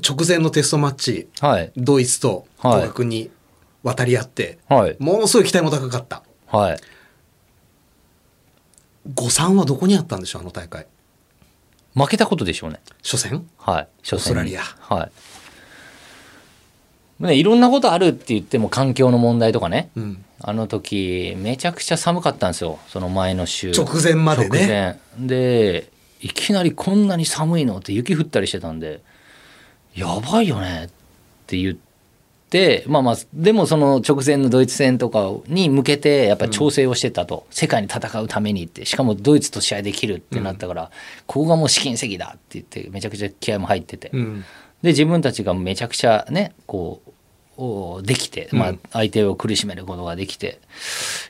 [0.07, 1.73] 直前のテストマッチ、はい。
[1.77, 3.31] ドイツとはい互角に
[3.83, 4.97] 渡り合って、はい。
[4.99, 6.23] ものすごい期待も高かった。
[6.47, 6.81] はい。
[9.15, 10.87] 誤算はどこにあったんでしょう、あの大会。
[11.95, 12.81] 負けたことでしょうね。
[13.03, 13.47] 初戦？
[13.59, 13.89] はい。
[14.03, 15.11] 初戦にオーストラリアは
[17.21, 17.25] い。
[17.25, 19.91] ね、いろんなことあるって言っても環境の問題とかね。
[19.95, 20.25] うん。
[20.41, 22.79] あの時、めちゃくちゃ寒かったんですよ。
[22.89, 23.71] その前の週。
[23.71, 24.49] 直前までね。
[24.49, 24.99] 直前。
[25.29, 25.91] で、
[26.21, 29.01] いきなりこんなに寒いのって雪降ったりしてたんで、
[29.95, 30.91] やばいよねっ
[31.47, 31.92] て言って、
[32.87, 37.47] まあまあ、でもその直前のドイツ戦とかに向けて、やっぱり調整をしてたと。
[37.51, 40.91] 世界に戦うためにって、しかもドイツと試合できるってなったから、
[41.27, 44.11] ここがもう試金石だって言って、めちゃくちゃ気合も入ってて。
[44.13, 44.45] うん。
[44.83, 47.11] で自分たちがめちゃくちゃねこう
[47.57, 50.61] おできて、まあ、相手を苦しめることができて、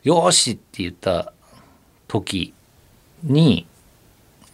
[0.02, 1.32] よーしって言った
[2.08, 2.54] 時
[3.22, 3.66] に、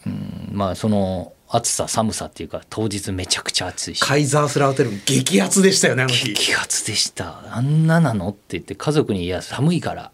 [0.05, 6.31] うん、まあその暑さ寒さっていうか当日めちゃくちゃ暑いしカイザースラウテルン激アツでしたよね、あの日。
[6.33, 10.11] 激アツでしたあんななのって言って家族に「いや寒いから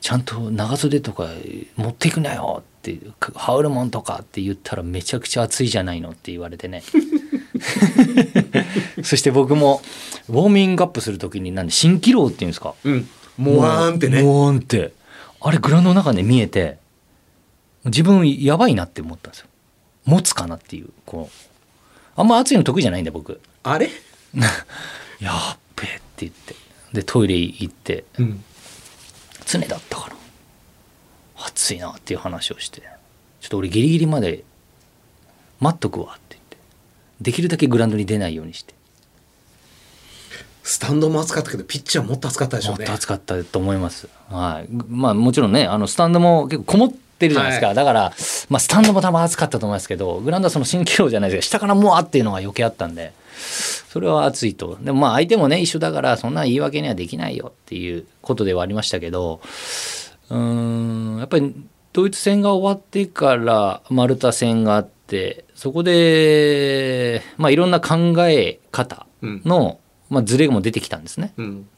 [0.00, 1.28] ちゃんと長袖とか
[1.76, 2.98] 持っていくなよ」って
[3.34, 6.82] 羽織るもんとかって言ったらめちゃくちゃ暑いじゃないのって言われてね
[9.02, 9.82] そして僕も
[10.28, 12.74] ウォーミングアップする時になんで蜃気楼っていうんですか？
[12.84, 13.08] うん。
[13.36, 14.22] もわーんってね。
[14.22, 14.92] もわーんって
[15.40, 16.78] あれグラウンドの中で見えて
[17.84, 19.46] 自分やばいなって思ったんですよ
[20.04, 22.20] 持つかなっていうこう。
[22.20, 23.40] あんま暑いの得意じゃないんで僕。
[23.62, 23.90] あれ？
[25.20, 26.54] やっべえって言って。
[26.92, 28.04] でトイレ行って。
[28.18, 28.44] うん。
[29.46, 30.16] 常だったから
[31.46, 32.82] 暑いなっていう話をして。
[33.40, 34.44] ちょっと俺ギリギリまで
[35.60, 36.56] 待っとくわって言って。
[37.20, 38.74] できるだけグラウンドに出ないようにして。
[40.62, 42.86] スタンドも暑かったけど、ピッチはもっと暑かったでしょもっうね。
[42.86, 44.08] と暑かったと思います。
[44.30, 44.68] はい。
[44.88, 47.68] まあもちろんね、あのスタンドも結構こもってるじゃないですか。
[47.68, 48.12] はいだから、
[48.48, 53.12] まあスタンドも多分暑かったと思いますけど、グラウンドはその蜃気楼じゃないですけど、下からもわっていうのが余計あったんで、
[53.88, 54.78] それは暑いと。
[54.80, 59.40] でもまあ相手もね、一緒だから、そんな言い訳にはできないよっていうことではありましたけど、
[60.30, 61.54] うーん、やっぱり
[61.92, 69.78] ドイツ戦が終わってからマルタ戦があって、そこで、まあいろんな考え方の、
[70.10, 71.32] まあ、ズレも出てきたんですね。
[71.36, 71.68] うん。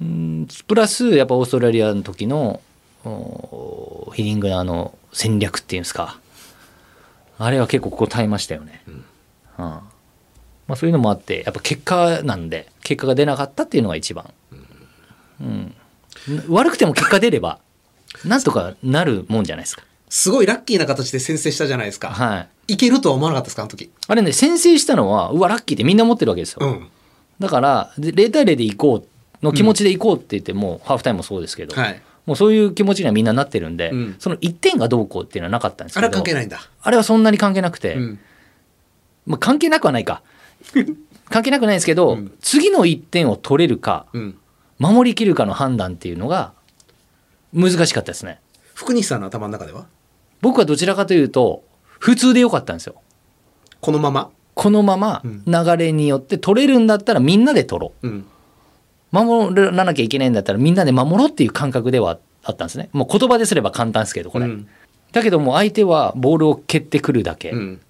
[0.00, 2.62] うんプラスやっぱオーストラリアの時のお
[3.02, 6.18] ヒディングのあの戦略っていうんですか。
[7.38, 9.04] あれは結構ここ耐えましたよね、うん。
[9.56, 9.82] ま
[10.68, 14.30] あ、そういうのもあってやっぱ結果なんで結果が出なかったっていうのが一番、
[15.40, 15.74] うん。
[16.48, 17.58] 悪くても結果出れば
[18.26, 19.82] なんとかなるもんじゃないですか。
[20.10, 22.10] すごいラッキーな形で先制したじゃないですか。
[22.10, 22.74] はい。
[22.74, 23.90] いけるとは思わなかったですか、あの時。
[24.06, 26.88] あれね先制したのはうわラッキーってみんな思ってるわけですよ、うん。
[27.38, 29.08] だからで0対0で行こう
[29.44, 32.02] の気持ちで行こうって言っても、ハーフタイムもそうですけど、はい。
[32.26, 36.60] もうそういう気持ちにはみんななってるんで、うんその1点がどうこうっていうのはなかったんですけどあれは関係ないんだ。
[36.82, 38.18] あれはそんなに関係なくて、うん。
[39.26, 40.22] まあ、関係なくはないか
[41.30, 44.38] 関係なくないですけど、うん次の1点を取れるかうん。
[44.78, 46.52] 守りきるかの判断っていうのが
[47.52, 48.40] 難しかったですね
[48.74, 49.84] 福西さんの頭の中では？
[50.40, 51.62] 僕はどちらかというと
[51.98, 52.94] 普通でよかったんですよ
[53.80, 54.30] このまま？
[54.54, 58.26] このままうん流れによって取れるんだったらみんなで取ろううん。
[59.12, 62.88] 守らなきゃいけないんだったらみんなで守ろうっていう感覚ではあったんですね。
[62.92, 64.68] もう言葉ですれば簡単ですけどこれ、うん。
[65.12, 67.80] だけども相手はボールを蹴ってくるだけ、うん。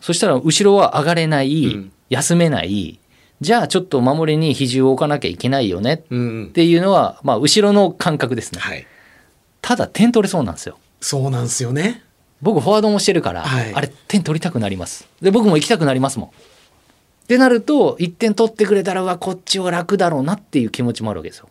[0.00, 1.92] そしたら後ろは上がれない、うん。
[2.08, 2.98] 休めない。
[3.40, 5.94] じゃあちょっと守りに比重を置かなきゃいけないよね。
[5.94, 6.50] っうん。
[6.52, 8.60] ていうのは、まあ、後ろの感覚ですね。
[8.60, 8.86] はい。
[9.60, 10.78] ただ点取れそうなんですよ。
[11.00, 12.02] そうなんですよね。
[12.40, 13.74] 僕フォワードもしてるから、はい。
[13.74, 15.06] あれ点取りたくなります。
[15.20, 16.30] で僕も行きたくなりますもん
[17.26, 21.48] ってなると1点取ってくれたらうわこっちは楽だろうなっていう気持ちもあるわけですよ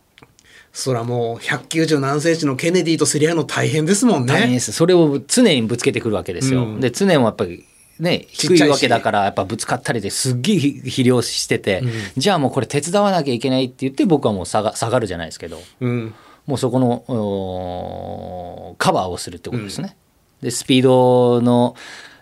[0.72, 4.32] そらもう190何センチのケネディと競り合うの大変ですもんね。
[4.32, 7.66] 大変ですそれを常にぶつけてくるわけですよ、うんで常もやっぱり
[7.98, 11.82] ね、低いわけだからやっぱぶつかったりですっげえ肥料してて、
[12.18, 16.14] じゃあもうこれ手伝わなきゃいけないって言って僕はもう下が下がるじゃないですけどうん
[16.44, 19.96] もうそこのカバーをするってことですね。
[20.42, 21.74] でスピードの、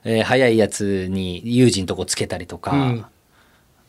[0.04, 3.10] えー速いやつに友人とこつけたりとか、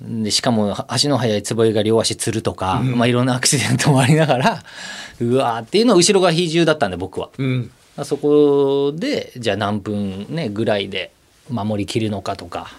[0.01, 4.63] でしかもは足の速い坪井が両足つるとか、まあ、いろんなアクシデントもありながら
[5.21, 7.29] うわーっていうのは後ろが比重だったんで僕は。
[7.37, 7.71] うん。
[7.97, 11.11] あそこでじゃあ何分ねぐらいで
[11.49, 12.73] 守りきるのかとか、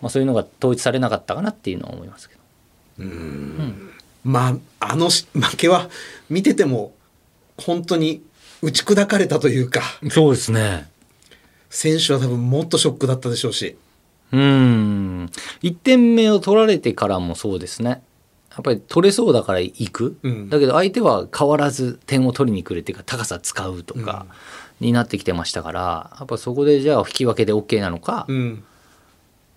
[0.00, 2.40] まあ、そういうのが統一されなかったかなっていうのは思いますけど。
[4.24, 5.90] まああのし負けは
[6.30, 6.92] 見てても
[7.58, 8.22] 本当に
[8.62, 9.82] 打ち砕かれたというか。
[10.10, 10.88] そうですね。
[11.70, 13.76] 選手は多分もっとショックだったでしょうし
[14.32, 15.30] うん。
[15.62, 18.02] 1点目を取られてからもそうですね。
[18.50, 20.50] やっぱり取れそうだから行く、うん。
[20.50, 24.26] だけど相手は変わらず点を取りに来るっていうか高さ使うとか
[24.80, 28.64] になってきてましたからやっぱそこでじゃあ引き分けで OK なのか、うん。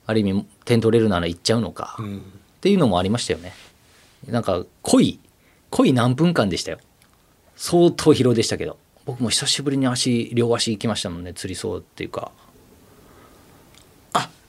[0.05, 2.17] ある意味点取れるなら行っちゃうのか、うん。
[2.17, 2.21] っ
[2.61, 3.53] ていうのもありましたよね。
[4.27, 5.19] なんか濃い
[5.69, 6.79] 濃い何分間でしたよ。
[7.55, 8.77] 相当疲労でしたけど。
[9.03, 11.33] 僕も久しぶりに足両足行きましたもんね。
[11.33, 12.31] 釣りそうっていうか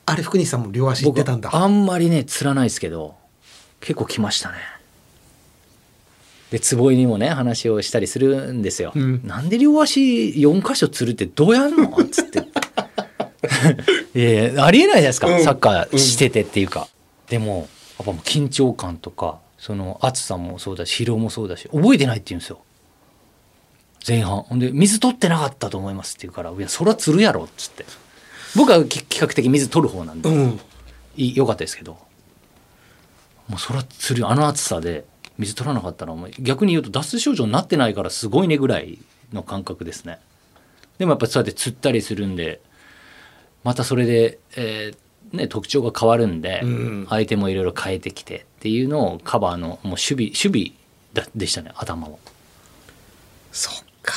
[0.07, 1.51] ああれ福西さんも両足行ってたんだ。
[1.51, 3.15] 僕あんまりね釣らないですけど
[3.81, 4.57] 結構来ましたね。
[6.51, 9.27] で坪井にもね話をしたりするんですよ、うん。
[9.27, 10.01] なんで両足
[10.31, 11.97] 4箇所釣るってどうやんの？
[11.99, 12.41] っつって。
[14.15, 15.43] いやいやありえないじゃないですか、うん。
[15.43, 16.89] サッカーしててっていうか、
[17.29, 22.61] でもやっぱもう緊張感とかその暑さもそうだし疲労もそうだし覚えてないって言うんですよ。
[24.07, 24.43] 前半。
[24.43, 27.87] ほんで水取ってなかったと思いますって言うから「いやそりゃ釣るやろ」っつって
[28.57, 30.61] 僕はき比較的水取る方なんで、うん。
[31.17, 31.99] いい良かったですけど。
[33.49, 35.05] もうそれは釣るあの暑さで
[35.37, 38.99] 水取らなかったら逆に言うと脱水症状になってないからすごいねぐらい
[39.33, 40.19] の感覚ですね。
[40.99, 42.61] でもやっぱりそうやって釣ったりするんで
[43.65, 47.07] またそれで、えーね、特徴が変わるんで、うん。
[47.09, 50.73] 相手もいろいろ変えてきてっていうのをカバーのもう守備守備
[51.13, 52.17] だでしたね頭は
[53.51, 54.15] そっか。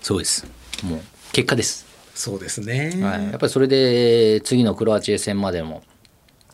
[0.00, 0.46] そうです。
[0.84, 1.00] もう
[1.32, 5.82] 結果ですそうですね、はい、やっぱりそれで次のクロアチア戦までも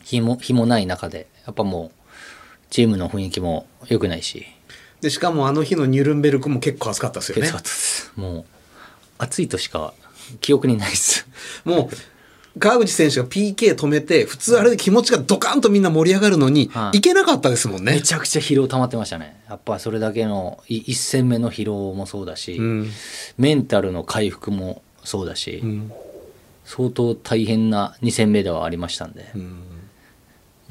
[0.03, 1.91] 日も日もない中でやっぱもう
[2.69, 4.45] チームの雰囲気も良くないし。
[5.01, 7.43] でしかもあの日のニュルンベルクも結構暑かったですよね。
[7.43, 8.45] きつかったです、もう
[9.17, 9.93] 暑いとしか
[10.41, 11.25] 記憶にないです。
[11.63, 16.97] もう川口選手が PK 止めて普通あれで気持ちがドカンとみんな盛り上がるのに、はい。
[16.97, 17.93] い、けなかったですもんね。
[17.93, 19.41] めちゃくちゃ疲労溜まってましたね。
[19.47, 22.91] やっぱそれだけのい一戦目の疲労もそうだし、うん。
[23.37, 25.91] メンタルの回復もそうだし、うん。
[26.65, 29.63] 相当大変な2戦目ではありましたんで、やっうん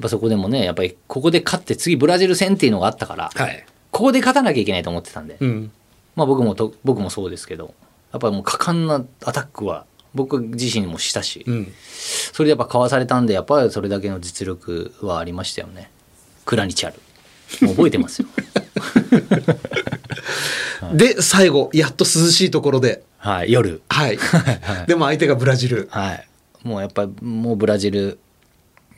[0.01, 5.71] ぱそこでもねやっぱりここで勝って次ブラジル戦っていうのがあったから、はい、ここで勝たなきゃいけないと思ってたんで、うん、
[6.15, 7.73] まあ僕もと僕もそうですけど
[8.11, 11.73] やっぱりもう果敢なアタックは僕自身もしたし、うん、
[12.33, 15.91] それでやっぱかわされたんでやっぱりそれだけの実力はありましたよね。
[16.45, 16.99] クラニチャル。
[17.67, 18.27] 覚えてますよ。
[20.93, 23.81] で最後やっと涼しいところではい夜。
[23.89, 24.17] はい。
[24.87, 25.87] でも相手がブラジル。
[25.91, 26.27] はい。
[26.63, 28.17] もうやっぱりもうブラジル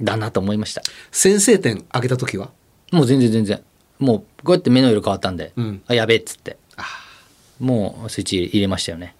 [0.01, 0.81] だなと思いました。
[1.11, 2.51] 先制点挙げた時は？
[2.91, 3.61] もう全然全然。
[3.99, 5.81] もうこうやって目の色変わったんで、うん。
[5.87, 6.57] あやべえっつって。
[7.59, 9.15] もうスイッチ入れましたよね。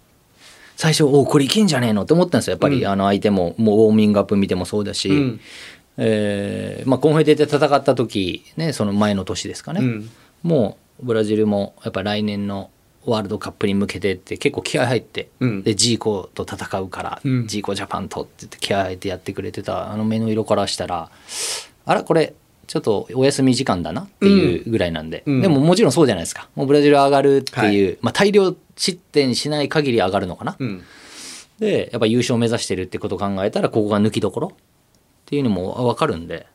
[0.76, 2.52] 最初おこれいけんじゃねえのって思ったんですよ。
[2.52, 5.40] やっぱり、あの相手ももうウォーミングアップ見てもそうだし、うん。
[5.98, 10.10] えーまあ、コンフェデで戦った時ねその前の年ですかね、うん。
[10.42, 12.70] もうブラジルもやっぱ来年の
[13.04, 15.62] ワールドカップに向けてって結構気合入って、うん。
[15.62, 17.46] でジーコと戦うから、うん。
[17.46, 21.10] ジーコジャパンとって言って気合入ってやってくれてたあの目の色からしたら
[21.84, 22.34] あらこれ
[22.66, 25.40] ちょっとお休み時間だなっていうぐらいなんで、うん。
[25.42, 26.48] でももちろんそうじゃないですか。
[26.54, 30.82] もうブラジル上がるっていう、まあ、大量失点しない限り上がるのかな、うん。
[31.58, 34.54] でやっぱ優勝目指してるってことを考えたらここが抜きどころっ
[35.26, 36.46] ていうのも分かるんで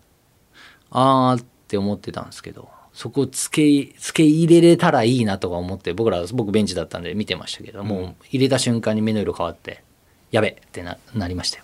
[0.91, 9.83] あーって思ってたんですけどそこをつけつけ入れれたらいいなとか思って僕ら僕ベンチだったんで見てましたけど、もう入れた瞬間に目の色変わって
[10.31, 11.63] やべってななりましたよ。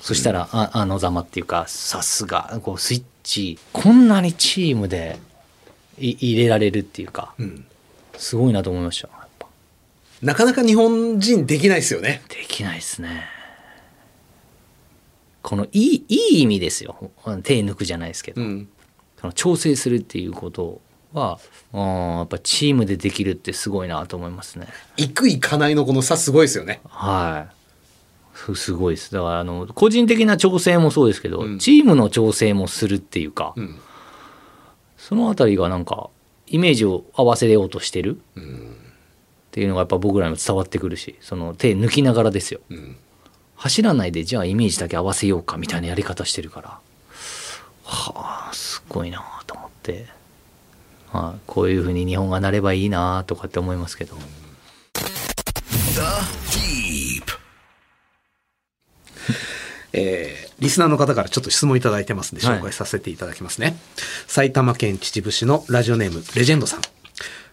[0.00, 5.20] そしたら、ああのざまっていうかさすがこうスイッチこんなにチームで
[5.96, 7.64] い入れられるっていうかうん。
[8.16, 9.08] すごいなと思いました。
[10.22, 12.22] なかなか日本人できないですよね。
[12.28, 13.26] できないですね。
[15.42, 17.12] このいいいい意味ですよ。
[17.44, 18.68] 手抜くじゃないですけど、うん
[19.20, 20.80] その調整するっていうこと
[21.12, 21.38] は
[21.72, 24.66] うんやっぱチームでできるってすごいなと思いますね。
[24.96, 26.80] 行く行かないのこの差すごいですよね。
[26.88, 27.54] はい。
[28.34, 29.12] すすごいです。
[29.12, 31.58] だからあの個人的な調整もそうですけど、うん。
[31.58, 33.78] チームの調整もするっていうか、うん。
[34.96, 36.08] そのあたりがなんか
[36.46, 38.76] イメージを合わせようとしてるうん。
[39.50, 42.60] っていうのがやっぱ僕らにも伝わってくるしその手抜きながらですよ。
[42.70, 42.96] うん。
[43.56, 46.78] 走らないでじゃあイメージだけ合わせようかみたいなやり方してるから
[47.90, 50.06] はあすごいなと思って、
[51.12, 54.16] はい、こういうふうに日本がなればいいなとかって思いますけど
[55.92, 56.00] The
[57.20, 57.24] Deep.
[59.92, 63.76] えーリスナーの方からちょっと質問いただいてますんではい紹介させていただきますね。
[64.26, 66.80] 埼玉県秩父市のラジオネームレジェンドさん。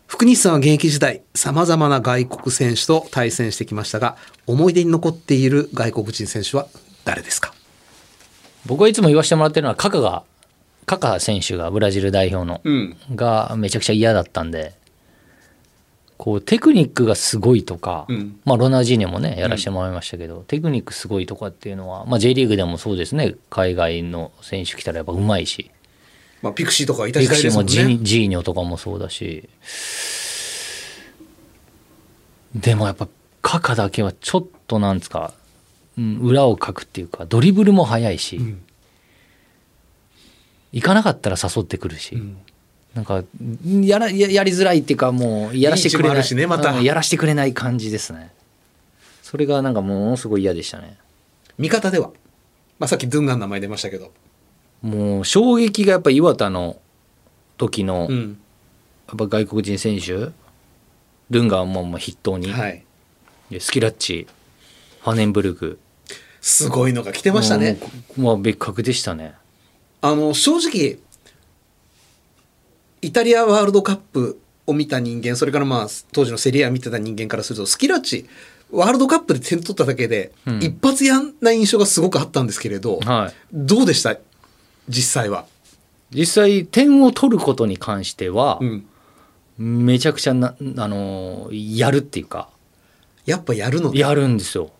[0.07, 6.67] 福西さんは現役時代、様々な外国選手と対戦してきましたが、思い出に残っている外国人選手は
[7.05, 7.53] 誰ですか？
[8.67, 10.23] 僕はいつも言わせてもらってるのはカカが
[10.85, 12.95] カカ選手がブラジル代表の、ん。
[13.15, 14.73] がめちゃくちゃ嫌だったんで
[16.17, 18.39] こうテクニックがすごいとか、うん。
[18.43, 23.35] まあ、ロナウジーニョもねやらせてもらいましたけど、テクニックすごいとかっていうのは、まあ、J リーグでもそうですね。
[23.49, 25.69] 海外の選手来たらやっぱうまいし。
[26.41, 28.03] まあ、ピクシーとかいたピ時代ですもんクシーもジ,、ね。
[28.03, 29.47] ジーニョとかもそうだし。
[32.55, 33.07] でもやっぱ
[33.41, 35.33] カカだけはちょっとなんですか、
[35.97, 38.63] うん、裏をかくっていうかドリブルも速いし、ん
[40.71, 42.37] 行かなかったら誘ってくるし、ん
[42.93, 43.23] なんか
[43.81, 48.31] やらややりづらいっていうかもうやらしてくれないねまやらしてくれない感じですね
[49.21, 50.97] それがなんかものすごい嫌でしたね
[51.57, 52.11] 味方では。
[52.79, 54.11] まあ、さっきドゥンガンの名前出ましたけど。
[54.81, 56.79] もう衝撃がやっぱ岩田の
[57.57, 58.37] 時の、やっん。
[59.17, 60.31] ぱ外国人選手
[61.29, 62.83] ルンガンももう筆頭に、はい。
[63.49, 64.27] でスキラッチ
[65.01, 65.79] ファネンブルグ
[66.41, 67.79] すごいのが来てましたね。
[67.81, 69.33] もうもう別格でしたね。
[70.01, 70.97] あの、正直、
[73.01, 78.27] イタリアワールドカップを見た人間、それからまあ、当時のセリア見てた人間からすると、スキラッチ、
[78.71, 80.59] ワールドカップで点取っただけで、うん。
[80.59, 83.33] 一発やんな印象がすごくあったんですけれど、はい。
[83.53, 84.17] どうでした？
[84.89, 85.45] 実際は。
[86.11, 88.85] 実際点を取ることに関してはう、ん。
[89.85, 92.49] めちゃくちゃな、あのーやるっていうか。
[93.25, 93.99] やっぱやるのね。
[93.99, 94.71] やるんですよ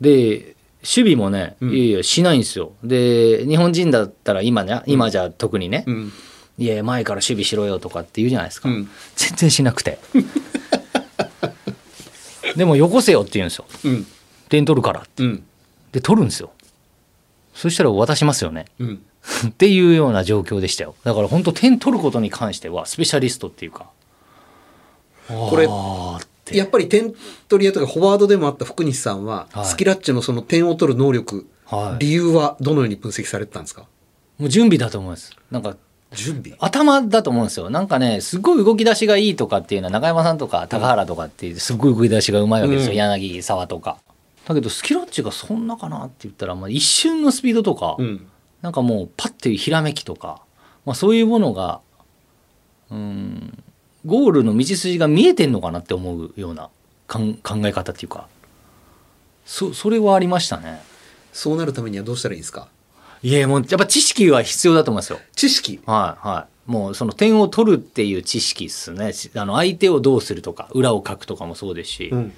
[0.00, 1.70] で守備もね、うん。
[1.70, 2.72] いやいやしないんですよ。
[2.82, 6.12] で日本人だったら今ね今じゃ特にね、うん。
[6.58, 8.88] いや前から守備しろよとかって言うじゃないですか、うん。
[9.16, 9.98] 全然しなくて。
[12.56, 13.66] でもよこせよって言うんですよ。
[13.84, 14.06] うん。
[14.48, 15.22] 点取るからって。
[15.22, 15.42] うん。
[15.92, 16.50] で取るんですよ。
[17.54, 18.66] そしたら渡しますよね。
[18.78, 19.02] うん。
[19.48, 20.94] っていうような状況でしたよ。
[21.04, 23.86] だから本当点取ることに関してはスペシャリストっていうか。
[25.28, 25.68] これ
[26.52, 27.14] やっぱり点
[27.48, 29.64] 取り屋とかフォワードでもあった福西さんは、はい。
[29.66, 32.04] スキラッチのその点を取る能力、はい。
[32.04, 33.86] 理由はどのように分析されてたんですか？
[34.38, 35.36] もう準備だと思います。
[35.50, 35.76] なんか
[36.12, 36.56] 準備？
[36.60, 37.70] 頭だと思うんですよ。
[37.70, 42.96] なんかねすごい動き出しがいいとかっていうのは中山さんとか高原とかっていうすごい動き出しがうまいわけですよ、うん。
[42.96, 43.98] 柳沢とか。
[44.46, 48.26] だけどスキラッチがそんなかなって言ったら、まあ、一瞬のスピードとか、うん。
[48.62, 50.42] なんかもうパッていうひらめきとか、
[50.84, 51.80] まあ、そういうものが
[52.90, 53.62] うん
[54.06, 56.70] ゴールの道筋が見えてんのかなって思うような
[57.06, 57.34] 考
[57.64, 58.28] え方っていうか。
[59.44, 60.80] そそれはありましたね。
[61.32, 62.68] そうなるためにはどうしたらいいですか？
[63.22, 65.18] いやもうやっぱ知識は必要だと思いますよ。
[65.34, 65.80] 知識？
[65.86, 66.70] はいはい。
[66.70, 69.12] もうその点を取るっていう知識ですね。
[69.12, 72.32] しあの相手をどうするとか裏をかくとかもそうですし、うん。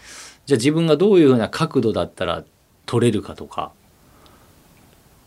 [0.47, 2.45] じゃあ自分がどういうふうな角度だったら
[2.87, 3.73] 取れるかとか。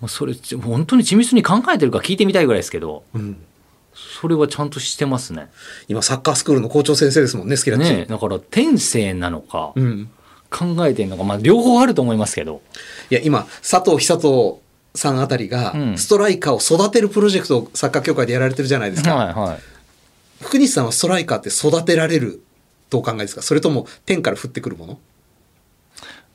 [0.01, 3.03] もうそれち本当に緻密に考えてるか聞いてみたいぐらいですけど。
[3.13, 3.37] うん。
[3.95, 5.49] それはちゃんとしてますね。
[5.87, 7.89] 今、サッカースクールの校長先生ですもんね、スキラッチ。
[7.93, 10.09] ねだから天性なのかうん。
[10.51, 12.61] 考えてるのかまあ両方あると思いますけど
[13.09, 14.61] いや、今、佐藤久人
[14.93, 19.15] さんあたりがう、んストライカーを育てるプロジェクトをサッカー協会でやられてるじゃないですか。
[19.15, 19.59] はいはい
[20.41, 22.43] 福西さんはストライカーって育てられる
[22.89, 23.41] とお考えですか？
[23.41, 24.99] それとも天から降ってくるもの？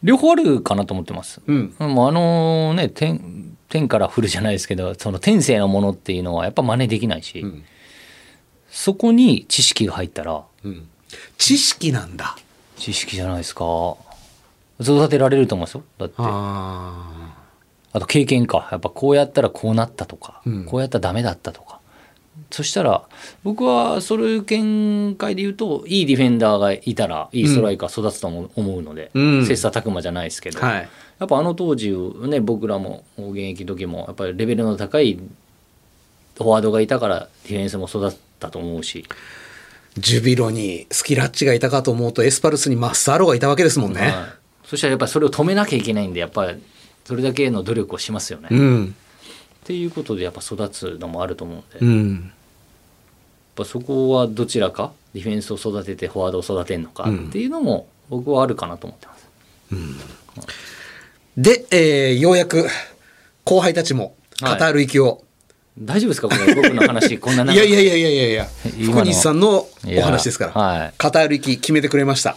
[0.03, 1.41] 両方あるかなと思ってます。
[1.47, 1.75] うん。
[1.79, 7.65] もうあのね天天から降るじゃないですけどその天性のものっていうのはやっぱ真似できないし、うん。
[8.71, 10.89] そこに知識が入ったらうん。
[11.39, 12.37] 知識なんだ。
[12.77, 13.65] 知識じゃないですか
[14.81, 17.37] 育てられると思うんですよだってあ
[17.93, 21.81] あと経験かやっぱこうやったらこうなったとか、うんこうやったらダメだったとか
[22.51, 23.07] そしたら
[23.45, 30.67] 僕はそういう見解で言うといいディフェンダーがいたらいいストライカー育つと思うので、うん切磋琢磨じゃないですけど、あ。
[30.67, 30.89] はい。
[31.21, 31.93] やっぱあの当時
[32.27, 35.15] ね僕らも現役時もやっぱりレベルの高い
[36.37, 39.05] フォワードがいたからディフェンスも育ったと思うし、
[39.99, 44.01] ジュビロにスキラッチがいたかと思うとエスパルスにマッサーロがいたわけですもんね。
[44.01, 44.13] はい
[44.65, 46.63] そしたらやっぱりそれを止めなきゃいけないんでやっぱり
[47.05, 48.49] それだけの努力をしますよね。
[48.53, 48.95] っうん。
[49.65, 52.33] ていうことでやっぱ育つのもあると思うんで、うやっん。
[53.57, 60.80] ぱそこはどちらかディフェンスを育ててフォワードを育てるのかっていうのも僕はあるかなと思ってます。
[61.41, 62.69] で、えーようやく
[63.45, 65.25] 後輩たちもカタール行きを、
[65.79, 66.29] 大丈夫ですか？
[66.29, 68.49] これ僕の話 こんな長い、やいやいやいやいや
[68.93, 69.67] 福西さんの
[69.97, 72.37] お話ですから、はいカタール行き決めてくれました。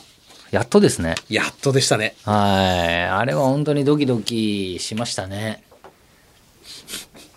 [0.52, 1.16] やっとですね。
[1.30, 2.16] やっとでしたね。
[2.24, 3.04] はい。
[3.06, 5.64] あれは本当にドキドキしましたね。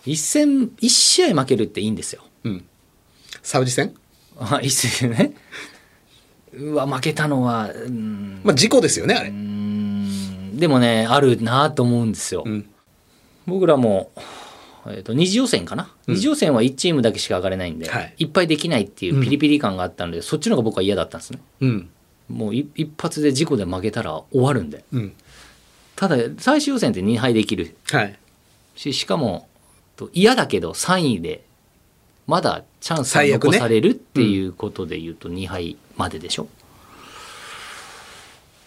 [0.04, 2.22] 一戦、一試合負けるっていいんですよ。
[3.42, 3.92] サウジ戦？
[4.38, 5.32] あ一戦ね。
[6.52, 9.30] うわ、負けたのは、うん、まあ事故ですよね、あれ。
[9.30, 9.55] うん
[10.56, 12.42] でもね、あるなと思うんですよ。
[12.46, 12.66] ん
[13.46, 14.10] 僕らも、
[14.86, 21.40] えー、と二次予選かな、二次予選は1チームだけしか上がれないんで、はいい、っぱいできないっていうピリピリ感があったので、そっちの方が僕は嫌だったんですね。
[21.60, 21.90] うん。
[22.28, 24.84] もうい一発で事故で負けたら終わるんで。
[24.92, 25.12] うん。
[25.94, 28.18] ただ、最終予選って2敗できるはい。
[28.74, 29.48] し、しかも、
[29.96, 31.44] と嫌だけど3位で、
[32.26, 36.48] まだチャンスが残されるっていうことで言うと2敗まででしょ、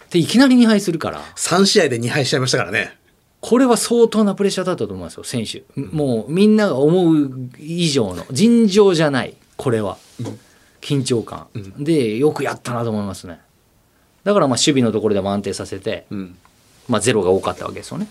[0.10, 2.97] で、いきなり2敗するから、3試合で2敗しちゃいましたからね。
[3.41, 5.64] これは相当なプレッシャーだったと思いますよ、選手。
[5.80, 9.97] もうみんなが思う以上の、尋常じゃない、これは。
[10.82, 11.47] 緊張感。
[11.78, 13.39] で、よくやったなと思いますね。
[14.24, 16.36] だからまあ守備のところでも安定させて、ん
[16.88, 18.07] まあゼロが多かったわけですよね。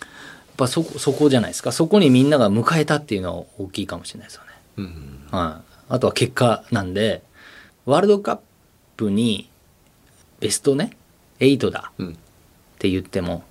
[0.00, 0.08] やっ
[0.56, 1.72] ぱそこ、そこじゃないですか。
[1.72, 4.88] そこにみんなが迎えたっていうのは大きいかもしれないですよね。
[5.30, 5.74] はい。
[5.88, 7.22] あとは結果なんで、
[7.86, 8.38] ワールドカッ
[8.96, 9.48] プに
[10.44, 10.90] ベストね、
[11.40, 12.12] 8だうんっ
[12.78, 13.44] て言っても、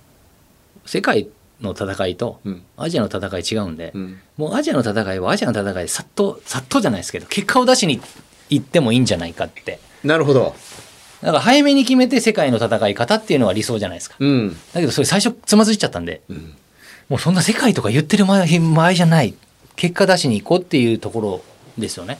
[0.86, 1.26] 世界
[1.60, 8.00] の戦いとうんアジアの戦い違うんで、んもうアジアの戦いはアジアの戦いでさっと、さっとじゃないですけど、結果を出しに
[8.48, 9.80] 行ってもいいんじゃないかって。
[10.04, 10.54] なるほど。
[11.20, 14.14] だから早めに決めて世界の戦い方っていうのは理想じゃないですか。
[14.20, 14.56] うん。
[14.72, 16.22] だけどそれ最初つまずいちゃったんで、
[17.08, 19.34] もうそんな世界とか言ってる前前じゃない。
[19.74, 21.42] 結果出しに行こうっていうところ
[21.76, 22.18] ですよね。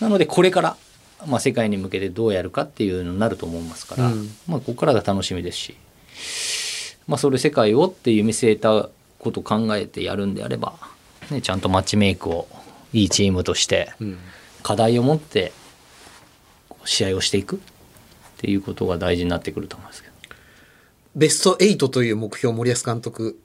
[0.00, 0.76] なのでこれから、
[1.26, 5.76] まあ、世界に向けてどうやるかっていうのになると思いますから、うんまあ、ここからが楽しみですし、
[7.06, 10.74] まあ、それ世界をっていう見据えたことを考えてやるんであれば、
[11.30, 12.48] ね、ちゃんとマッチメイクを
[12.92, 13.92] いいチームとして
[14.62, 15.52] 課題を持って
[16.84, 17.58] 試合をしていくっ
[18.38, 20.14] ていうことが大事になってくると思いますけど。
[21.14, 23.38] ベスト8という目標を森保監督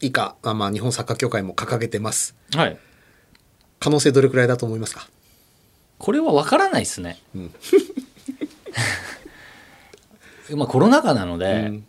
[0.00, 2.34] 以下、あまあ日本サッカー協会も掲げてます。
[2.54, 2.78] はい
[3.80, 5.08] 可能性どれくらいだと思いますか？
[5.98, 7.18] これは分からないですね。
[10.54, 11.80] まあコロナ禍なので、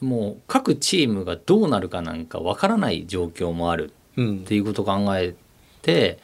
[0.00, 5.34] もう各チームがどうなるかなんか分からない状況もあるうんっていうことを考え
[5.82, 6.18] て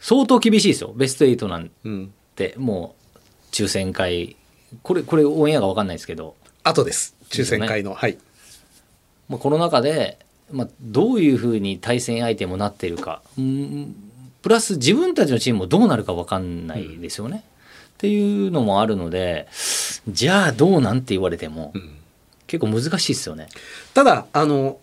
[0.00, 2.12] 相当厳しいですよベスト8なんうん。
[2.36, 3.18] てもう
[3.50, 4.36] 抽選会
[4.82, 7.14] これこれオンエアが分かんないですけど、後です。
[7.30, 7.94] 抽選会の。
[7.94, 8.18] はい。
[9.28, 10.18] まあ、コロナ禍で、
[10.50, 13.94] まあ、どういうふうに対戦相手もなっているかうん
[14.42, 17.44] プラス自分たちのチームもどうなるか分かんないですよね。
[17.94, 19.48] っていうのもあるので
[20.06, 21.72] じゃあどうなんて言われても、
[22.46, 23.48] 結構難しいですよね。
[23.94, 24.78] ただ、あの、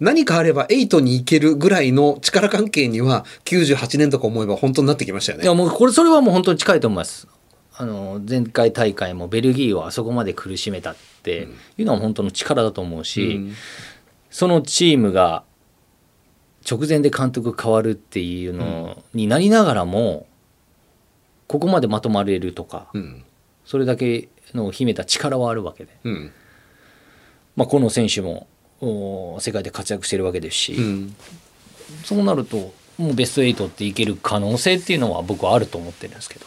[0.00, 5.44] 何かあれば8に行けるぐらいの力関係には98年とか思えば本当になってきましたよね。
[5.44, 7.28] いやもうこれそれはもう本当に近いと思います。
[7.74, 11.48] あの前回大会もベルギーをあそこまで苦しめたって
[11.78, 13.54] いうのは本当の力だと思うし、うん
[14.32, 15.44] そのチームが
[16.68, 20.26] 直前で監督変わるっていうのになりながらも、
[21.48, 23.24] ここまでまとまれるとか、うん。
[23.64, 26.32] それだけの秘めた力はあるわけで、うん。
[27.56, 28.46] まあ、この選手も
[28.80, 31.16] お世界で活躍してるわけですし、うん。
[32.04, 36.46] そうなるともうベスト8っていける可能性っていうのは僕はあると思ってるんですけど。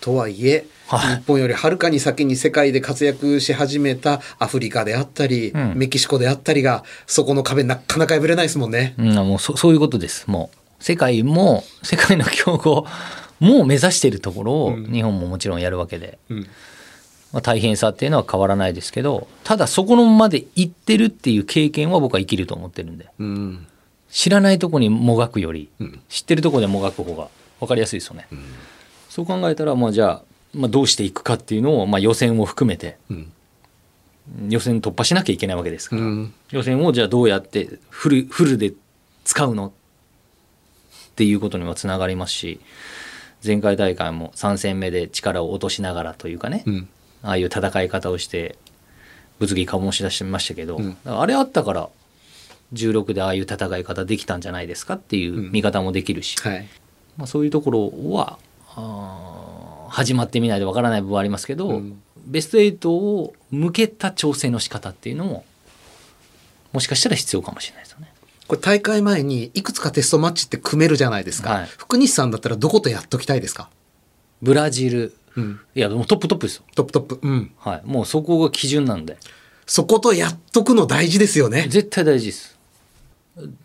[0.00, 0.64] とはいえ、
[0.96, 1.16] はい。
[1.16, 5.74] 日本よりはるかに先に世界で活躍し始めたアフリカであったり、うん。
[5.76, 8.94] メキシコであったりが、そこの壁なかなか破れないですもんね。
[8.98, 10.26] うん、もうそそういうことです。
[10.26, 10.56] もう。
[10.80, 12.86] 世界も世界の強豪
[13.38, 16.40] も目指しているところを日本ももちろんやるわけで、ん。
[17.32, 23.06] まあ、大変さっていうのは変わらないですけどただそこのまで行ってるっていう経験は僕は生きると思ってるんで。
[23.18, 23.66] うん。
[24.10, 26.00] 知らないとこにもがくより、ん。
[26.08, 27.28] 知ってるとこでもがく方が
[27.60, 28.26] 分かりやすいですよね。
[29.08, 30.22] そう考えたらまあじゃあ、
[30.54, 33.32] まあ、どうしていくかっていうのを、まあ、予選を含めて、ん
[34.48, 36.34] 予選突破しなきゃいけないわけですから、うん。
[36.50, 38.72] 予選をじゃあどうやってフルフルで
[39.24, 39.68] 使うの？
[39.68, 39.72] っ
[41.16, 42.60] ていうことにもつながりますし
[43.44, 46.88] 前回大会も3戦目で力を落としながらというかね、うん。
[47.22, 48.56] ああいう戦い方をして
[49.40, 51.88] 物議醸し出してましたけど、あれあったから
[52.74, 56.68] 16でああいう戦い方できたんじゃないですかっていう見方もできるし、はい。
[57.16, 58.38] まあ、そういうところは
[58.76, 59.39] あー
[59.90, 65.44] 始まってみないとわからない部分はありますけど、うんベスト8を向けた調整の仕方っていうのも
[66.70, 68.12] もしかしたら必要かもしれないですよね。
[68.46, 71.50] これ大会前にいくつかテストマッチって組めるじゃないですか。
[71.50, 73.70] はい福西さんだったらどことやっときたいですか？
[74.42, 75.60] ブラジル、うん。
[75.74, 76.62] いやもうトップトップですよ。
[76.74, 77.18] トップトップ。
[77.22, 77.52] うん。
[77.58, 79.16] はい、もうそこが基準なんで
[79.66, 81.66] そことやっとくの大事ですよね。
[81.70, 82.58] 絶対大事です。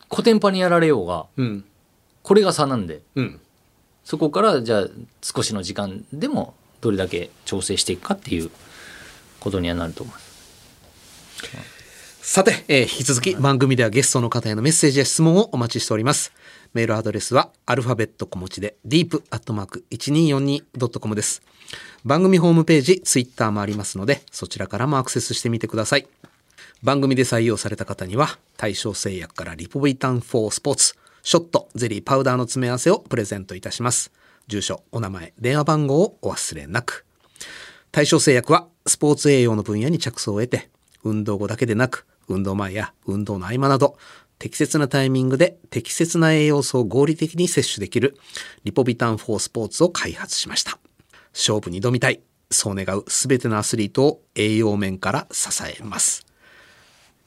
[0.07, 1.65] コテンパにやられようがうん。
[2.23, 3.39] これが差なんでうん。
[4.05, 4.87] そこからじゃあ
[5.21, 8.49] 少しの時間でもどれだけ調整していくかっていう
[9.39, 10.25] ことにはなると思います。
[12.21, 16.31] さて、えー引き続き番組ではゲストの方へのメッセージや質問をお待ちしております。
[16.73, 21.41] メールアドレスはアルファベット小文字で deep.1242.com です。
[22.03, 26.07] 番組ホームページ、ツイッターもありますので、そちらからもアクセスしてみてください。
[26.83, 30.95] 番組で採用された方には、大正製薬からリポビタン4スポーツ、
[31.25, 34.11] ショット、ゼリー、パウダーの詰め合わせをプレゼントいたします。
[34.45, 37.03] 住所、お名前、電話番号をお忘れなく。
[37.91, 40.69] 大正製薬はスポーツ栄養の分野に着想を得て、
[41.03, 43.97] 運動後だけでなく、運動前や運動の合間など、
[44.37, 48.15] 適切なタイミングで適切な栄養素を合理的に摂取できる
[48.63, 50.77] リポビタン4スポーツを開発しました。
[51.33, 52.21] 勝負に挑みたい。
[52.51, 56.24] そう願うすべてのアスリートを栄養面から支えます。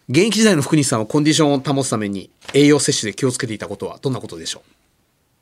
[0.09, 4.63] 現役時代の福西さんはコンディションを保つために栄養摂取で気をつけていたことはどんなことでしょ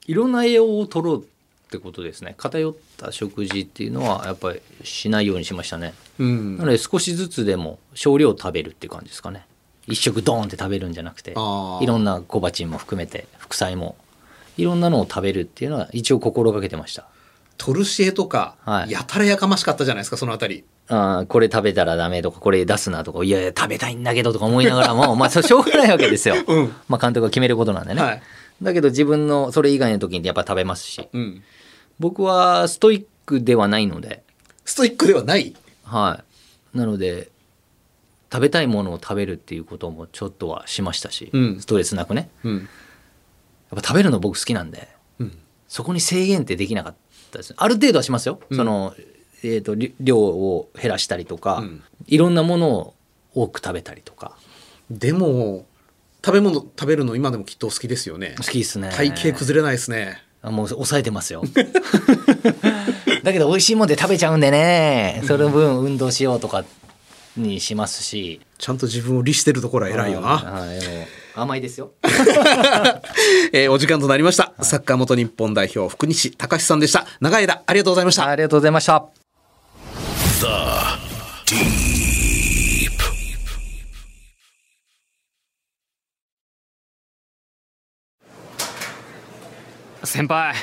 [0.06, 1.24] いろんな栄養を取ろうっ
[1.70, 2.34] てことですね。
[2.36, 6.58] 偏った食事っていうのはやっぱりしないようにしましたね、ううん。
[6.58, 9.46] なので少しずつでも少量食べるっていう感じですかね。
[9.86, 13.96] 一食ドーンって食べるんじゃなくていろんな小鉢も含めて副菜も。
[14.56, 17.06] いろんなのを食べるっていうのは一応心がけてました。
[17.58, 18.90] トルシエとか、はい。
[18.90, 20.64] やたらやかましかったじゃないですか、そのあたり。
[20.88, 28.22] あーこれ食べたらダメとかこれ出すなとかいやいや食べたいんだけどとか思いながらも まあしょうがないわけですよ、 うんまあ監督が決めることなんでね、はい
[28.62, 31.42] だけど自分のそれ以外の時にやっぱ食べますしうん。
[31.98, 34.22] 僕はストイックではないので
[34.64, 35.54] ストイックではない？
[35.84, 36.22] は
[36.74, 36.78] い。
[36.78, 37.28] なので、
[38.32, 42.28] 食べたいものを食べるっていうこともちょっとはしましたし、うんストレスなくね。
[42.44, 42.56] うん。
[42.58, 42.62] や
[43.78, 44.88] っぱ食べるの僕好きなんで、
[45.20, 45.38] うん。
[45.68, 46.94] そこに制限ってできなかっ
[47.30, 47.54] たです。
[47.56, 48.40] ある程度はしますよ。
[48.52, 48.94] その、
[49.42, 52.94] えっ、と、り量を減らしたりとか、うんいろんなものを
[53.34, 54.36] 多く食べたりとか、
[54.90, 55.66] でも、
[56.24, 58.44] 食べ物食べるの今でもきっとお好きですよね好。
[58.44, 58.90] きですね。
[58.92, 60.22] 体型崩れないですね。
[60.42, 61.42] あもう抑えてますよ。
[63.22, 66.64] だけど美味しいもんで食べちゃうんでね、その分運動しようとか
[67.36, 70.28] にしますし、ちゃんと自分を律してるところは偉いよな。
[70.38, 71.92] はい、でも甘いですよ。
[73.52, 74.52] えーお時間となりました。
[74.62, 77.06] サッカー元日本代表、福西隆さんでした。
[77.20, 78.26] 長い間、ありがとうございました。
[78.26, 79.25] ありがとうございました。
[80.46, 81.66] Deep.
[90.04, 90.54] 先輩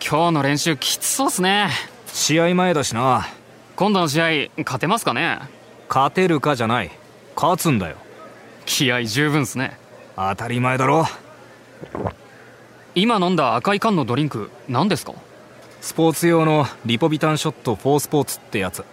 [0.00, 1.70] 今日の練習きつそうっすね。
[2.06, 3.26] 試合前だしな。
[3.74, 4.26] 今度の試合
[4.58, 5.40] 勝てますかね？
[5.88, 6.92] 勝てるかじゃない。
[7.34, 7.96] 勝つんだよ。
[8.64, 9.76] 気合十分っすね。
[10.14, 11.04] 当たり前だろ。
[12.94, 15.14] 今飲んだ赤い缶のドリンク何ですか？
[15.80, 18.84] スポーツ用のリポビタンショット4スポーツってやつ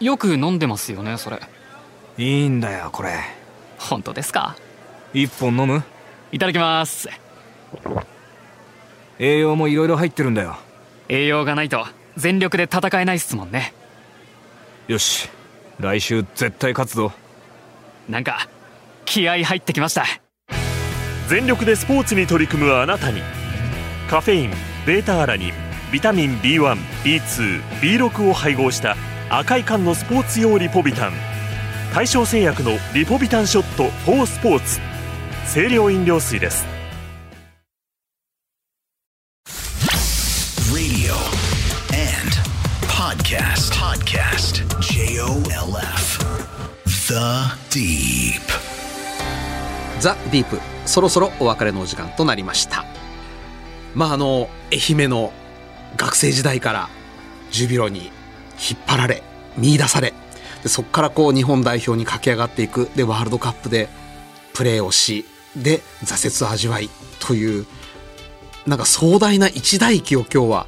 [0.00, 1.40] よく飲んでますよねそれ。
[2.16, 3.14] いいんだよこれ。
[3.78, 4.56] 本当ですか？
[5.12, 5.82] 一本飲む？
[6.32, 7.08] いただきます。
[9.18, 10.56] 栄養もいろいろ入ってるんだよ。
[11.08, 11.86] 栄養がないと
[12.16, 13.72] 全力で戦えないっすもんね。
[14.86, 15.28] よし。
[15.80, 17.12] 来週絶対勝つぞ。
[18.08, 18.48] なんか
[19.04, 20.04] 気合入ってきました。
[21.28, 23.22] 全力でスポーツに取り組むあなたに。
[24.08, 24.50] カフェイン
[24.86, 25.52] ベータアラニン
[25.92, 28.96] ビタミン B1B2B6 を配合した
[29.30, 31.12] 赤い缶のスポーツ用リポビタン
[31.94, 34.80] 大正製薬のリポビタンショット4スポーツ
[35.52, 36.64] 清涼飲料水です
[40.72, 41.14] Radio
[41.92, 42.32] and
[42.86, 43.72] podcast.
[43.74, 44.64] Podcast.
[44.80, 46.18] J O L F.
[46.86, 47.14] The
[47.70, 48.40] Deep.
[50.00, 52.84] ザ・ディープそろそろお別れのお時間となりました
[53.94, 55.32] まああの愛媛の
[55.96, 56.88] 学生時代から
[57.50, 58.12] ジュビロに
[58.58, 59.22] 引っ張られ
[59.56, 60.14] 見出され
[60.62, 62.88] でそこからこう日本代表に駆け上がっていく。
[62.96, 63.88] でワールドカップで
[64.54, 65.24] プレーをし
[65.56, 66.90] で挫折を味わい
[67.20, 67.66] という
[68.66, 70.66] なんか壮大な一大記を今日は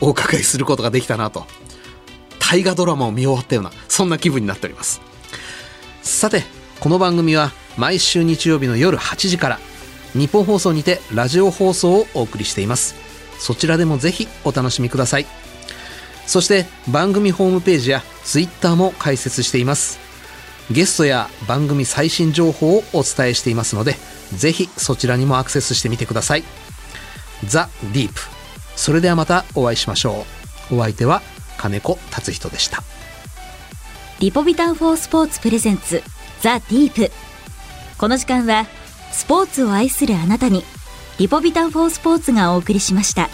[0.00, 1.46] お伺いすることができたなと。
[2.38, 5.00] 大河ドラマを見終わったようなそんな気分になっております。
[6.02, 6.44] さて
[6.80, 9.58] この番組は毎週日曜日の夜8時から
[10.12, 12.94] 日本放送にてラジオ放送をお送りしています。
[13.38, 15.41] そちらでもぜひお楽しみください。
[16.26, 19.98] そして番組ホームページやツイッターも開設しています。
[20.70, 23.96] ゲストや番組最新情報をお伝えしていますので
[24.34, 26.44] ぜひそちらにもアクセスしてみてください。
[27.44, 28.20] ザ・ディープ。
[28.76, 30.24] それではまたお会いしましょ
[30.70, 30.76] う。
[30.76, 31.22] お相手は
[31.58, 32.82] 金子達人でした。
[34.20, 36.02] リポビタン4スポーツプレゼンツ
[36.40, 37.12] ザ・ディープ。
[37.98, 38.66] この時間は
[39.10, 40.64] スポーツを愛するあなたに
[41.18, 43.28] リポビタン4スポーツがお送りしました。